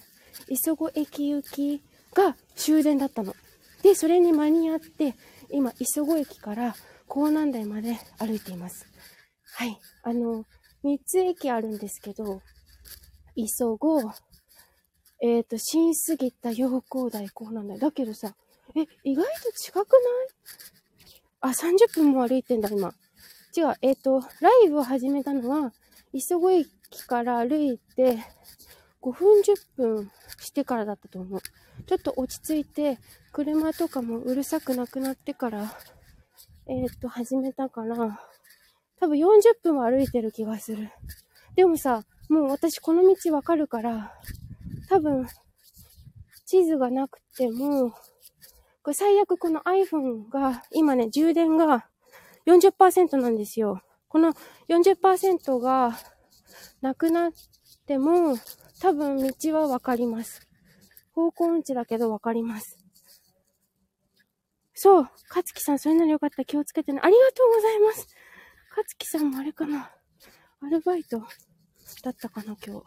[0.48, 1.84] 磯子駅行き
[2.16, 3.36] が終電だったの。
[3.82, 5.14] で、それに間に合って、
[5.50, 6.74] 今、磯子駅から
[7.06, 8.86] 港南台まで歩いています。
[9.54, 9.78] はい。
[10.02, 10.44] あの、
[10.82, 12.40] 3つ駅あるんですけど、
[13.36, 14.00] 磯子、
[15.20, 17.78] えっ、ー、と、新杉田、陽光台、港南台。
[17.78, 18.34] だけどさ、
[18.74, 19.98] え、意外と近くな
[21.08, 21.22] い？
[21.40, 22.94] あ、30分も歩いてんだ、今。
[23.56, 25.72] 違う、えっ、ー、と、ライブを始めたのは、
[26.12, 26.68] 磯子駅
[27.06, 28.18] から歩いて、
[29.02, 31.40] 5分10分してからだったと思う。
[31.86, 32.98] ちょっと落ち着いて、
[33.32, 35.72] 車とかもうるさくなくなってから、
[36.68, 38.20] えっ、と、始めたから、
[38.98, 40.90] 多分40分は歩いてる気がする。
[41.54, 44.12] でもさ、もう私この道わかるから、
[44.88, 45.26] 多分、
[46.44, 47.92] 地図がなくても、
[48.82, 51.88] これ最悪この iPhone が、今ね、充電が
[52.46, 53.82] 40%なんですよ。
[54.08, 54.32] この
[54.68, 55.96] 40%が
[56.80, 57.32] なくなっ
[57.86, 58.36] ても、
[58.80, 60.45] 多分道はわかります。
[61.16, 62.78] 方向音痴だけどわかります。
[64.74, 65.10] そう。
[65.30, 66.44] かつきさん、それならよかった。
[66.44, 67.00] 気をつけてね。
[67.02, 68.06] ありがとうございます。
[68.68, 69.90] かつきさんもあれかな。
[70.60, 71.20] アルバイト
[72.02, 72.86] だったかな、今日。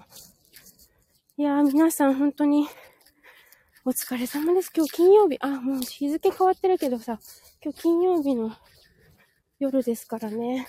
[1.38, 2.68] いやー、皆さん本当に、
[3.84, 4.72] お疲れ様です。
[4.76, 5.38] 今日金曜日。
[5.40, 7.20] あ、もう日付変わってるけどさ、
[7.64, 8.56] 今日金曜日の
[9.58, 10.68] 夜ですからね。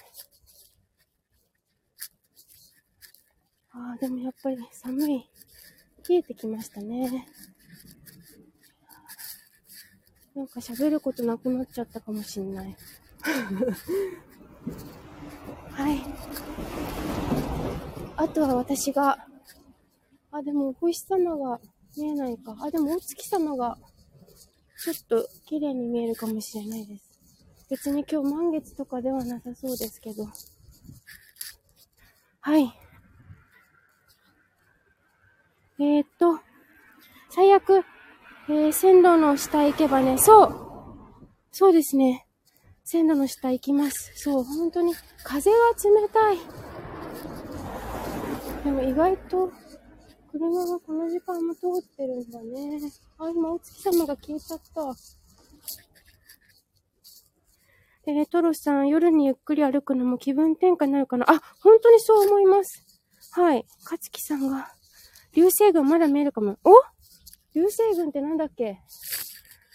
[3.73, 5.31] ああ、でもやっぱり寒い。
[6.11, 7.29] 冷えてきましたね。
[10.35, 12.77] なんか喋ることなくなっちゃったかもしんない。
[15.70, 16.03] はい。
[18.16, 19.25] あとは私が、
[20.33, 21.61] あ、でもお星様が
[21.96, 22.57] 見えないか。
[22.61, 23.79] あ、でもお月様が
[24.83, 27.05] ちょっと綺麗に見えるかもしれないです。
[27.70, 30.27] 別に今日満月とかではなさそうですけど。
[32.40, 32.89] はい。
[35.81, 36.38] えー、っと、
[37.31, 37.87] 最悪、
[38.51, 40.55] えー、線路の下行けばね、そう、
[41.53, 42.27] そうですね。
[42.85, 44.12] 線路の下行きます。
[44.14, 44.93] そう、本当に、
[45.25, 46.38] 風が冷たい。
[48.62, 49.51] でも意外と、
[50.31, 52.79] 車がこの時間も通ってるんだね。
[53.19, 54.95] あ、今、お月様が消えちゃった。
[58.07, 62.85] えー、トロさん、夜にゆっくり歩くのも気分転換になるかなあ、本当にそう思います。
[63.33, 63.64] はい。
[63.85, 64.75] かつきさんが、
[65.35, 66.59] 流星群まだ見えるかも。
[66.64, 66.73] お？
[67.55, 68.81] 流星群ってなんだっけ？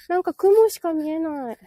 [0.09, 1.57] なんか雲しか見えない。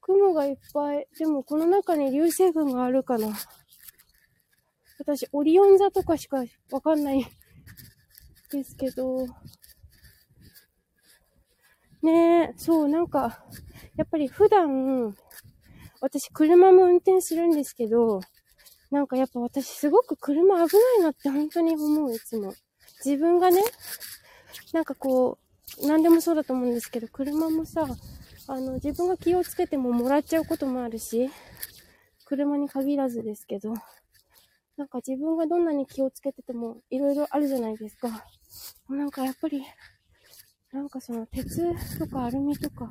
[0.00, 1.06] 雲がいっぱい。
[1.18, 3.28] でもこの中に流星群があるかな。
[4.98, 7.26] 私、オリオン座とかしかわかんない
[8.50, 9.26] ですけど。
[12.02, 13.44] ねえ、そう、なんか、
[13.96, 15.14] やっぱり普段、
[16.00, 18.20] 私車も運転するんですけど、
[18.90, 22.52] なんかやっぱ私すごく車危ないなって本当に思う、いつも。
[23.04, 23.62] 自分がね、
[24.72, 25.38] なんかこ
[25.82, 27.86] う、何でもそうだと思うんですけど、車もさ、
[28.48, 31.30] あの、自分が気をつけてももらっちゃうこともあるし、
[32.24, 33.74] 車に限らずですけど、
[34.76, 38.24] なんか自分がどんなに気をつけてても色々あるじゃないですか。
[38.88, 39.62] なんかやっぱり、
[40.72, 42.90] なんかその鉄とかアルミとか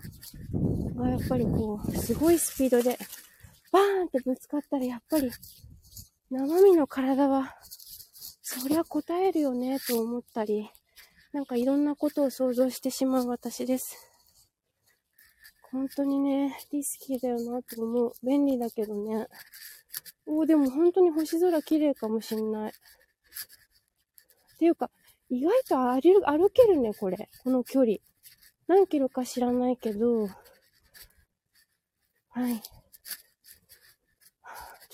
[0.95, 2.97] がやっぱりこう、すごいスピードで
[3.71, 5.31] バーンってぶつかったらやっぱり
[6.31, 7.55] 生身の体は、
[8.43, 10.69] そりゃ答えるよね、と思ったり、
[11.33, 13.97] なんかいろんなことを想像してしまう私です。
[15.71, 18.13] 本当にね、リスキーだよなと思う。
[18.23, 19.27] 便利だけどね。
[20.27, 22.71] おー、でも本当に星空綺麗かもしんない。
[22.71, 22.73] っ
[24.57, 24.91] ていうか、
[25.29, 27.29] 意外と歩歩けるね、これ。
[27.43, 27.97] この距離。
[28.67, 30.27] 何キロか知らないけど、
[32.29, 32.59] はい。
[32.61, 32.67] ち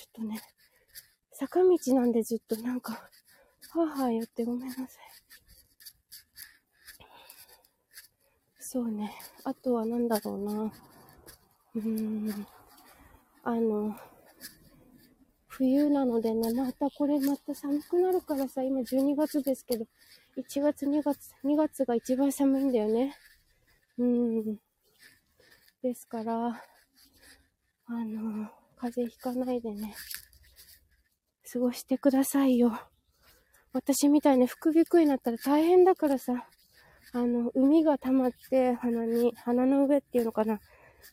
[0.03, 0.41] ょっとね、
[1.47, 4.87] 坂道なんでずっとなんか、はぁはぁ言ってごめんなさい。
[8.57, 9.13] そうね。
[9.43, 10.73] あとはなんだろうな。
[11.75, 11.81] うー
[12.39, 12.47] ん。
[13.43, 13.95] あの、
[15.47, 19.85] 冬なのでね、またこれまた寒くなるからさ、今12月ですけど、
[20.35, 23.15] 1月2月、2月が一番寒いんだよね。
[23.99, 24.57] うーん。
[25.83, 29.93] ですから、あの、風邪ひかないでね。
[31.51, 32.79] 過ごしてくださいよ。
[33.73, 36.47] 私みたいに副鼻腔になったら大変だからさ、
[37.13, 40.59] あの、海が溜まって鼻に、鼻の上っていうのかな。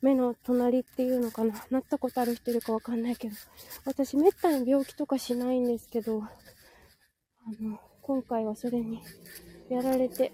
[0.00, 1.54] 目の隣っていうのかな。
[1.70, 3.34] なったことある人いるかわかんないけど。
[3.84, 6.28] 私、めったに病気とかしないんですけど、あ
[7.60, 9.02] の、今回はそれに
[9.68, 10.32] やられて、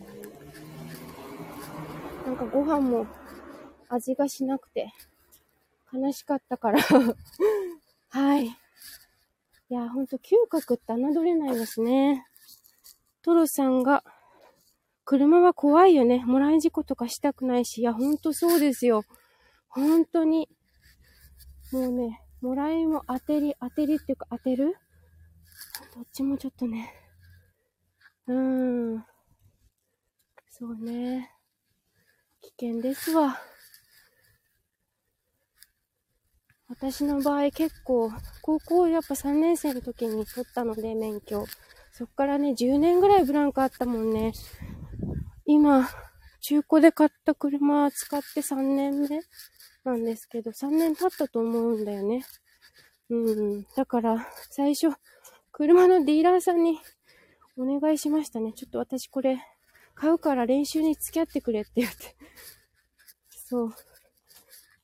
[2.24, 3.06] なんかご飯も
[3.88, 4.92] 味がしなくて、
[5.92, 6.78] 悲しかったから
[8.10, 8.56] はい。
[9.70, 12.26] いや、ほんと嗅覚って侮れないですね。
[13.22, 14.02] トロさんが、
[15.04, 16.24] 車は怖いよね。
[16.24, 17.82] もらい事故とかしたくないし。
[17.82, 19.04] いや、ほんとそうですよ。
[19.68, 20.48] 本当に。
[21.72, 24.76] もうね、もらいも当てり、当てりっていうか当てる？
[25.94, 26.94] どっちもちょっとね。
[28.26, 29.04] うーん。
[30.50, 31.30] そうね。
[32.40, 33.38] 危険ですわ。
[36.68, 38.12] 私の場合結構、
[38.42, 41.46] 高校やっぱ3年生の時に取ったので、免許。
[41.92, 44.32] そっからね、10年ぐらいブランクあったもんね。
[45.46, 45.88] 今、
[46.40, 49.20] 中古で買った車使って3年目
[49.84, 52.24] なんですけど、3年経ったと思うんだよね。
[53.08, 53.16] う
[53.60, 53.66] ん。
[53.74, 54.94] だから、最初、
[55.50, 56.78] 車のディーラーさんに
[57.56, 58.52] お願いしましたね。
[58.52, 59.40] ちょっと私これ、
[59.94, 62.14] 買うから練習に付き合ってくれって言って。
[63.30, 63.74] そう。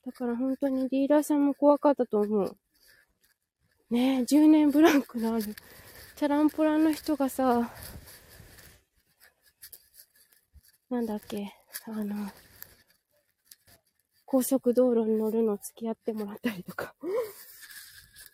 [0.04, 2.56] だから本当にディーラーさんも怖かったと思う。
[3.90, 5.44] ねえ、10年ブランクのある。
[5.44, 7.70] チャランポランの人がさ、
[10.90, 11.52] なんだっけ、
[11.86, 12.30] あの、
[14.26, 16.94] 高速道路に乗るの付き合ってもらったりとか。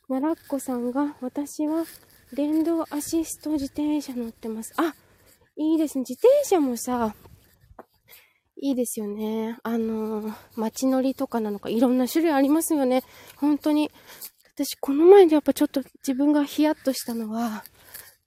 [0.08, 1.84] 奈良っ子さんが、私は
[2.32, 4.72] 電動アシスト自転車乗ってます。
[4.76, 4.94] あ、
[5.56, 6.04] いいですね。
[6.08, 7.14] 自転車もさ、
[8.62, 9.56] いいですよね。
[9.62, 13.02] あの、街乗りとかなのか、いろんな種類ありますよね。
[13.36, 13.90] 本当に。
[14.54, 17.64] 私、この前でやっぱちょっと自分がヒヤッとしたのは、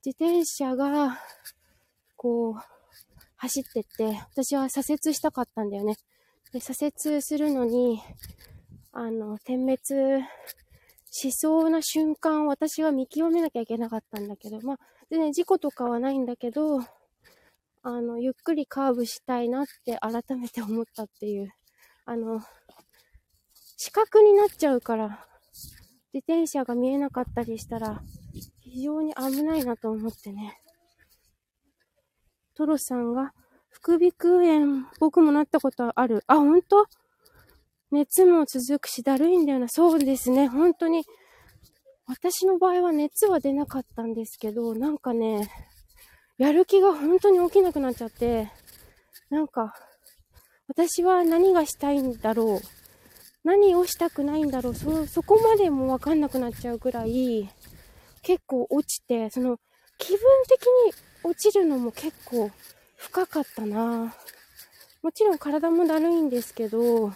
[0.04, 1.20] 自転車が、
[2.16, 2.54] こう、
[3.36, 5.94] 走ってって、私は左折したかったんだよね。
[6.52, 8.02] で、左折するのに、
[8.90, 9.78] あの、点滅
[11.10, 14.78] しそうな瞬間、私は見極めなきゃいけなかったんだけど、まあ、
[15.10, 16.80] でね、事故とかはないんだけど、
[17.86, 21.50] あの、ゆっくりカーブしたいなって改めて思ったっていう。
[22.06, 22.40] あの、
[23.76, 25.26] 視覚になっちゃうから、
[26.14, 28.00] 自転車が見えなかったりしたら、
[28.60, 30.58] 非常に危ないなと思ってね。
[32.54, 33.34] トロさんが、
[33.68, 36.24] 副鼻腔炎、僕もなったことある。
[36.26, 36.86] あ、ほんと
[37.90, 39.68] 熱も続くし、だるいんだよな。
[39.68, 41.04] そうですね、本当に。
[42.06, 45.50] 私の場合は熱は出なかったんですけど、なんかね、
[46.38, 48.50] やる気が本当に起きなくなっちゃって、
[49.30, 49.74] なんか、
[50.68, 52.66] 私は何がしたいんだろう。
[53.44, 54.74] 何をしたくないんだろう。
[54.74, 57.48] そ、そこまでもわかんなくなっちゃうぐらい、
[58.22, 59.58] 結構落ちて、その、
[59.98, 60.18] 気分
[60.48, 62.50] 的に落ちるのも結構
[62.96, 64.14] 深かったな
[65.02, 67.12] もちろん体もだるいんですけど、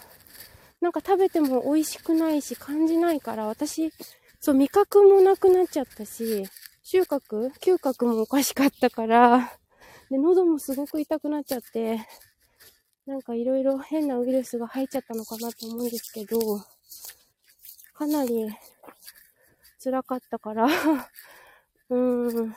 [0.81, 3.91] なんか食べても美味しくないし感じないから、私、
[4.41, 6.45] そう、味覚もなくなっちゃったし、
[6.91, 9.53] 収穫嗅覚もおかしかったから、
[10.09, 12.01] で、喉もすごく痛くなっちゃって、
[13.05, 16.39] なんかいろいろ変なウイルスが入っちゃったのかなと思うんですけど、
[17.93, 18.49] かなり
[19.85, 20.65] 辛かったから。
[21.91, 22.57] うーん。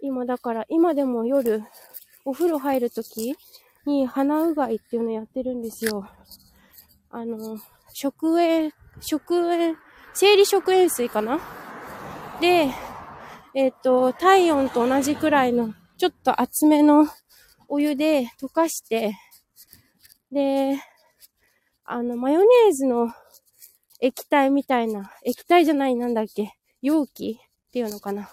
[0.00, 1.62] 今だから、今でも夜、
[2.26, 3.34] お風呂入るとき
[3.86, 6.06] に鼻うがいっていうのやってるんですよ。
[7.08, 7.56] あの、
[7.94, 9.74] 食塩、食塩、
[10.12, 11.63] 生理食塩水かな？
[12.44, 12.68] で、
[13.54, 17.06] えっ、ー、と、体温と同じくらいの、ちょっと厚めの
[17.68, 19.16] お湯で溶かして、
[20.30, 20.78] で、
[21.86, 23.10] あの、マヨネーズの
[23.98, 28.28] 液体みたいな、液体じゃない、なんだっけ、容器っていうのかな。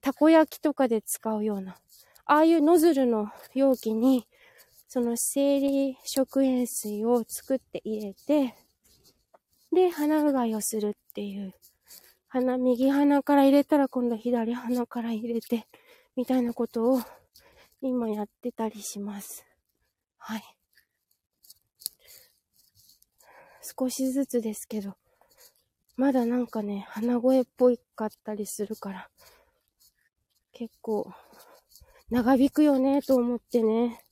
[0.00, 1.76] たこ焼きとかで使うような、
[2.24, 4.26] ああいうノズルの容器に、
[4.88, 8.54] その生理食塩水を作って入れて、
[9.74, 11.52] で、鼻うがいをするっていう
[12.28, 15.66] 鼻、右鼻から入れたら今度左鼻から入れて、
[16.16, 17.00] みたいなことを
[17.80, 19.46] 今やってたりします。
[20.18, 20.42] はい。
[23.78, 24.94] 少しずつですけど、
[25.96, 29.10] まだなんかね、鼻声っぽいかったりするから、
[30.52, 31.12] 結構、
[32.10, 34.04] 長引くよね、と思ってね。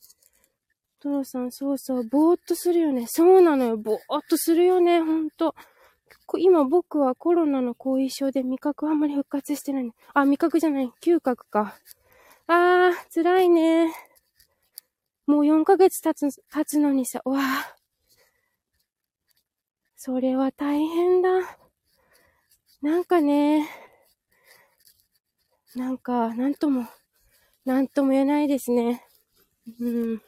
[1.00, 3.06] トロさん、そうそう、ぼーっとするよね。
[3.06, 5.54] そうなのよ、ぼーっとするよね、ほんと。
[6.38, 9.90] 今僕はコロナの後遺症で味覚あんまり復活してない。
[10.14, 10.90] あ、味覚じゃない。
[11.00, 11.76] 嗅覚か。
[12.46, 13.92] あー、辛いね。
[15.26, 17.76] もう4ヶ月経つ、経つのにさ、わあ。
[19.96, 21.30] それは大変だ。
[22.82, 23.66] なんかね、
[25.74, 26.86] なんか、なんとも、
[27.64, 29.04] なんとも言えないですね。
[29.80, 30.22] うん。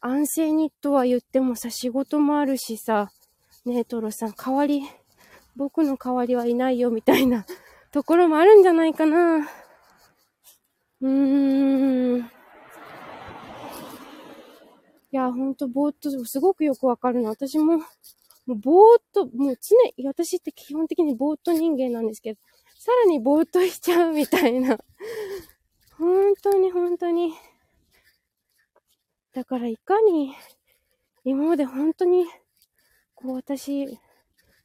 [0.00, 3.10] 安静にとは言ってもさ、仕事もあるしさ、
[3.64, 4.82] ねえ、トロさん、代わり、
[5.56, 7.44] 僕の代わりはいないよ、みたいな
[7.92, 9.48] ところもあるんじゃないかな。
[11.00, 12.20] うーん。
[12.20, 12.24] い
[15.10, 17.28] や、ほんと、ぼーっと、すごくよくわかるの。
[17.28, 17.84] 私も、も
[18.48, 22.40] う、ぼーっと、もう常、私って基本的にぼーっと人間なんですけど、
[22.78, 24.78] さらにぼーっとしちゃうみたいな。
[25.98, 27.34] 本当に本当に。
[29.32, 30.34] だからいかに、
[31.24, 32.26] 今まで本当に、
[33.14, 33.98] こう私、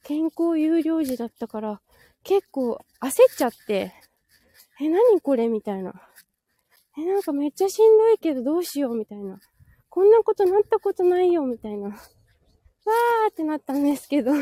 [0.08, 1.82] 健康有料児だったから、
[2.24, 3.92] 結構焦っちゃって、
[4.80, 5.48] え、何これ？
[5.48, 5.92] みたいな。
[6.96, 8.96] え、なんかめっちゃしんどいけどどうしよう？
[8.96, 9.38] みたいな。
[9.90, 11.42] こんなことなったことないよ？
[11.42, 11.88] みたいな。
[11.88, 14.32] わーってなったんですけど。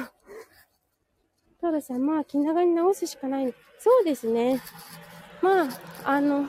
[1.60, 3.52] たださ、まあ気長に直すしかない。
[3.80, 4.60] そうですね。
[5.42, 5.68] まあ、
[6.04, 6.48] あの、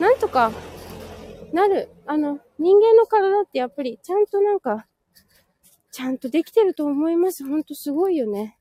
[0.00, 0.50] なんとか
[1.52, 1.90] なる。
[2.06, 4.86] あの、人間の体ってやっぱりちゃんとなんか、
[5.92, 7.46] ちゃんとできてると思います。
[7.46, 8.58] ほんとすごいよね。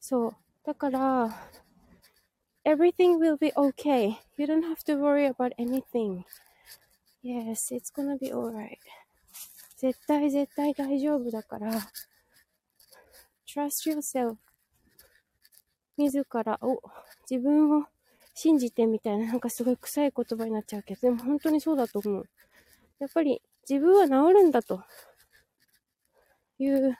[0.00, 0.36] そう。
[0.64, 1.28] だから、
[2.64, 4.14] everything will be okay.
[4.36, 6.22] You don't have to worry about anything.
[7.24, 8.78] Yes, it's gonna be alright.
[9.76, 11.72] 絶対絶対大丈夫だから、
[13.46, 14.36] trust yourself.
[15.96, 16.80] 自らを、
[17.28, 17.86] 自分を
[18.32, 22.28] 信じてみたいな、なんかすごい臭い言葉になっちゃうけど、でも本当にそうだと思う。
[23.00, 24.84] やっぱり自分は治るんだと
[26.64, 26.96] いう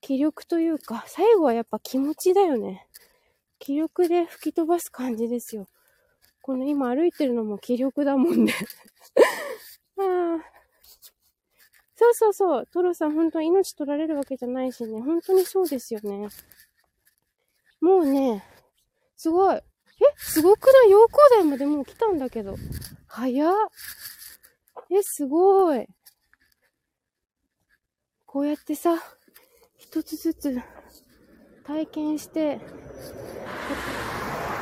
[0.00, 2.86] 気力というか、最後はやっぱ気持ちだよね。
[3.58, 5.66] 気力で吹き飛ばす感じですよ。
[6.42, 8.54] この今歩いてるのも気力だもんね
[9.98, 10.44] ああ。
[11.94, 12.66] そうそうそう。
[12.72, 15.02] トロさん本当命取られるわけじゃないしね。
[15.02, 16.28] 本当にそうですよね。
[17.80, 18.42] もうね、
[19.16, 19.56] すごい。
[19.56, 19.62] え、
[20.16, 20.90] すごくない？
[20.90, 22.56] 陽光台までもう来たんだけど。
[23.06, 23.54] 早っ。
[24.90, 25.86] え、すごい。
[28.32, 28.94] こうやってさ、
[29.76, 30.56] 一つずつ
[31.64, 32.60] 体験して、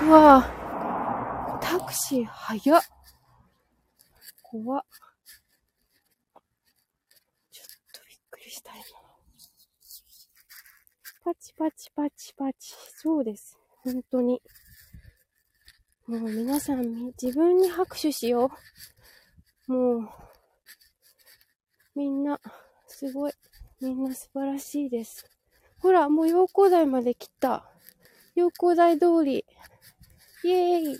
[0.05, 2.83] うわぁ、タクシー早っ。
[4.43, 4.85] 怖っ。
[7.51, 8.83] ちょっとびっくりした今。
[11.23, 12.75] パチパチパチパチ。
[12.97, 13.59] そうです。
[13.85, 14.41] 本当に。
[16.07, 18.51] もう皆さん、自分に拍手しよ
[19.69, 19.73] う。
[19.75, 20.09] もう、
[21.95, 22.41] みんな、
[22.87, 23.33] すごい。
[23.81, 25.25] みんな素晴らしいです。
[25.79, 27.65] ほら、もう陽光台まで来た。
[28.35, 29.45] 陽光台通り。
[30.43, 30.99] イェーイ。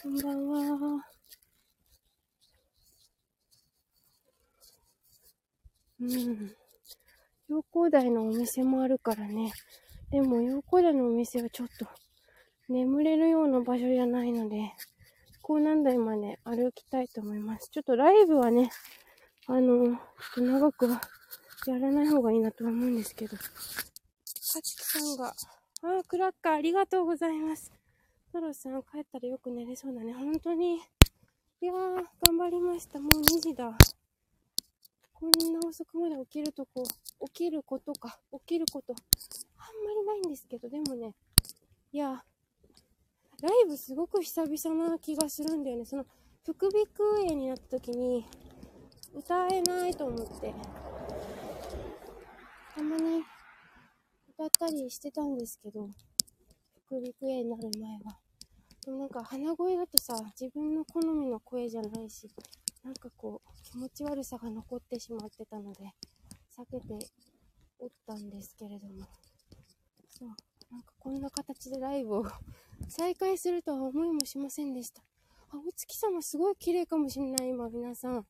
[0.00, 1.04] こんばんは。
[6.00, 6.54] うん。
[7.48, 9.52] 陽光台のお店もあるからね。
[10.12, 11.88] でも陽光台のお店はちょっと
[12.68, 14.72] 眠れるような場所じゃないので、
[15.42, 17.68] こう何台まで歩きたいと思います。
[17.72, 18.70] ちょっとライブはね、
[19.46, 19.98] あの、ちょっ
[20.36, 21.00] と長くは
[21.66, 23.36] やらない方がいいなとは思うんですけど。
[23.36, 23.42] か
[24.62, 25.32] ちきさんが、あ
[26.00, 27.70] あ、クラッカーありがとうございます。
[28.32, 30.14] トロさん帰ったらよく寝れそうだね。
[30.14, 30.76] 本当に。
[30.76, 32.98] いやー、頑張りました。
[32.98, 33.70] もう2時だ。
[35.12, 36.82] こんな遅くまで起きるとこ、
[37.26, 38.94] 起きることか、起きること、
[39.58, 41.14] あんまりないんですけど、でもね、
[41.92, 42.24] いや、
[43.42, 45.84] ライブすごく久々な気がするんだよね。
[45.84, 46.06] その、
[46.44, 48.26] 副鼻腔炎になった時に、
[49.14, 50.52] 歌えないと思って、
[52.74, 53.22] たまに
[54.28, 55.88] 歌ったりしてたんですけど、
[56.86, 58.18] 副鼻腔炎になる前は。
[58.84, 62.28] でもなんか鼻声だとさ、自分の好みの声じゃないし、
[62.82, 65.94] なんかこう、気持ち悪さが残ってしまってたので、
[66.58, 67.06] 避けて
[67.78, 69.06] おったんですけれども。
[70.08, 70.28] そう。
[70.70, 72.24] なんかこんな形でライブを
[72.88, 75.02] 再開するとは思いもしませんでした。
[75.50, 78.26] あ、お月様すごい綺麗かもしんない、今、皆さん。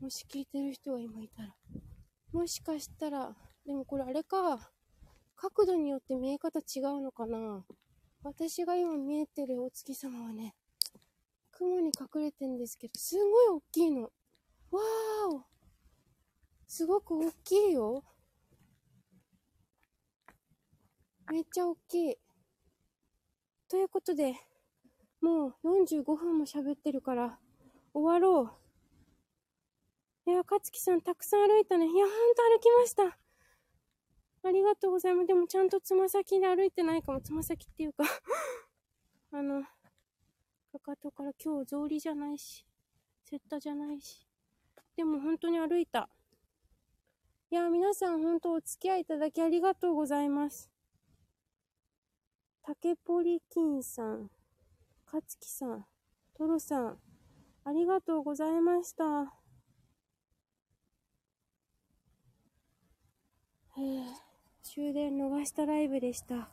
[0.00, 1.54] もし聞いてる人が今いたら。
[2.32, 3.36] もしかしたら、
[3.66, 4.70] でもこれあれか。
[5.36, 7.64] 角度によって見え方違うのかな
[8.22, 10.54] 私が今見えてるお月様はね、
[11.52, 14.02] 雲に隠れてんですけど、すごい大きいの。
[14.02, 15.44] わーお
[16.66, 18.02] すごく大きいよ。
[21.30, 22.16] めっちゃ大きい。
[23.68, 24.34] ということで、
[25.20, 27.38] もう45分も喋ってるから、
[27.92, 28.59] 終わろう。
[30.30, 31.86] いや、かつきさん、たくさん歩いたね。
[31.86, 33.18] いや、ほんと歩きました。
[34.42, 35.26] ありがとうございます。
[35.26, 37.20] でも、ちゃんとつま先で歩いてないかも。
[37.20, 38.04] つま先っていうか
[39.32, 39.62] あの、
[40.72, 42.64] かかとから今日草履じゃないし、
[43.24, 44.26] セッタじゃないし。
[44.96, 46.08] でも、本当に歩いた。
[47.50, 50.70] いや、皆さん、本当お付き合いいただきありがとうございます。
[52.62, 54.30] 竹ポリキンさん、
[55.04, 55.86] かつきさん、
[56.34, 57.00] トロさん、
[57.64, 59.39] ありがとうございました。
[64.62, 66.48] 終電逃したライブでした。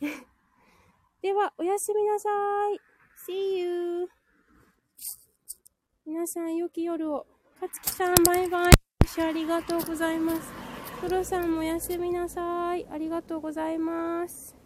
[1.22, 2.28] では、おやすみなさ
[2.70, 2.80] い。
[3.26, 4.08] See you.
[6.06, 7.26] 皆さん、良き夜を。
[7.58, 8.72] かつきさん、バイバイ。
[9.18, 10.52] ありがとうございます。
[11.00, 12.86] トロさんもおやすみなさい。
[12.90, 14.56] ありがとうございます。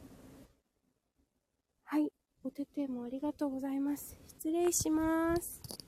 [1.84, 2.12] はい。
[2.42, 4.16] お手手もありがとうございます。
[4.26, 5.83] 失礼します。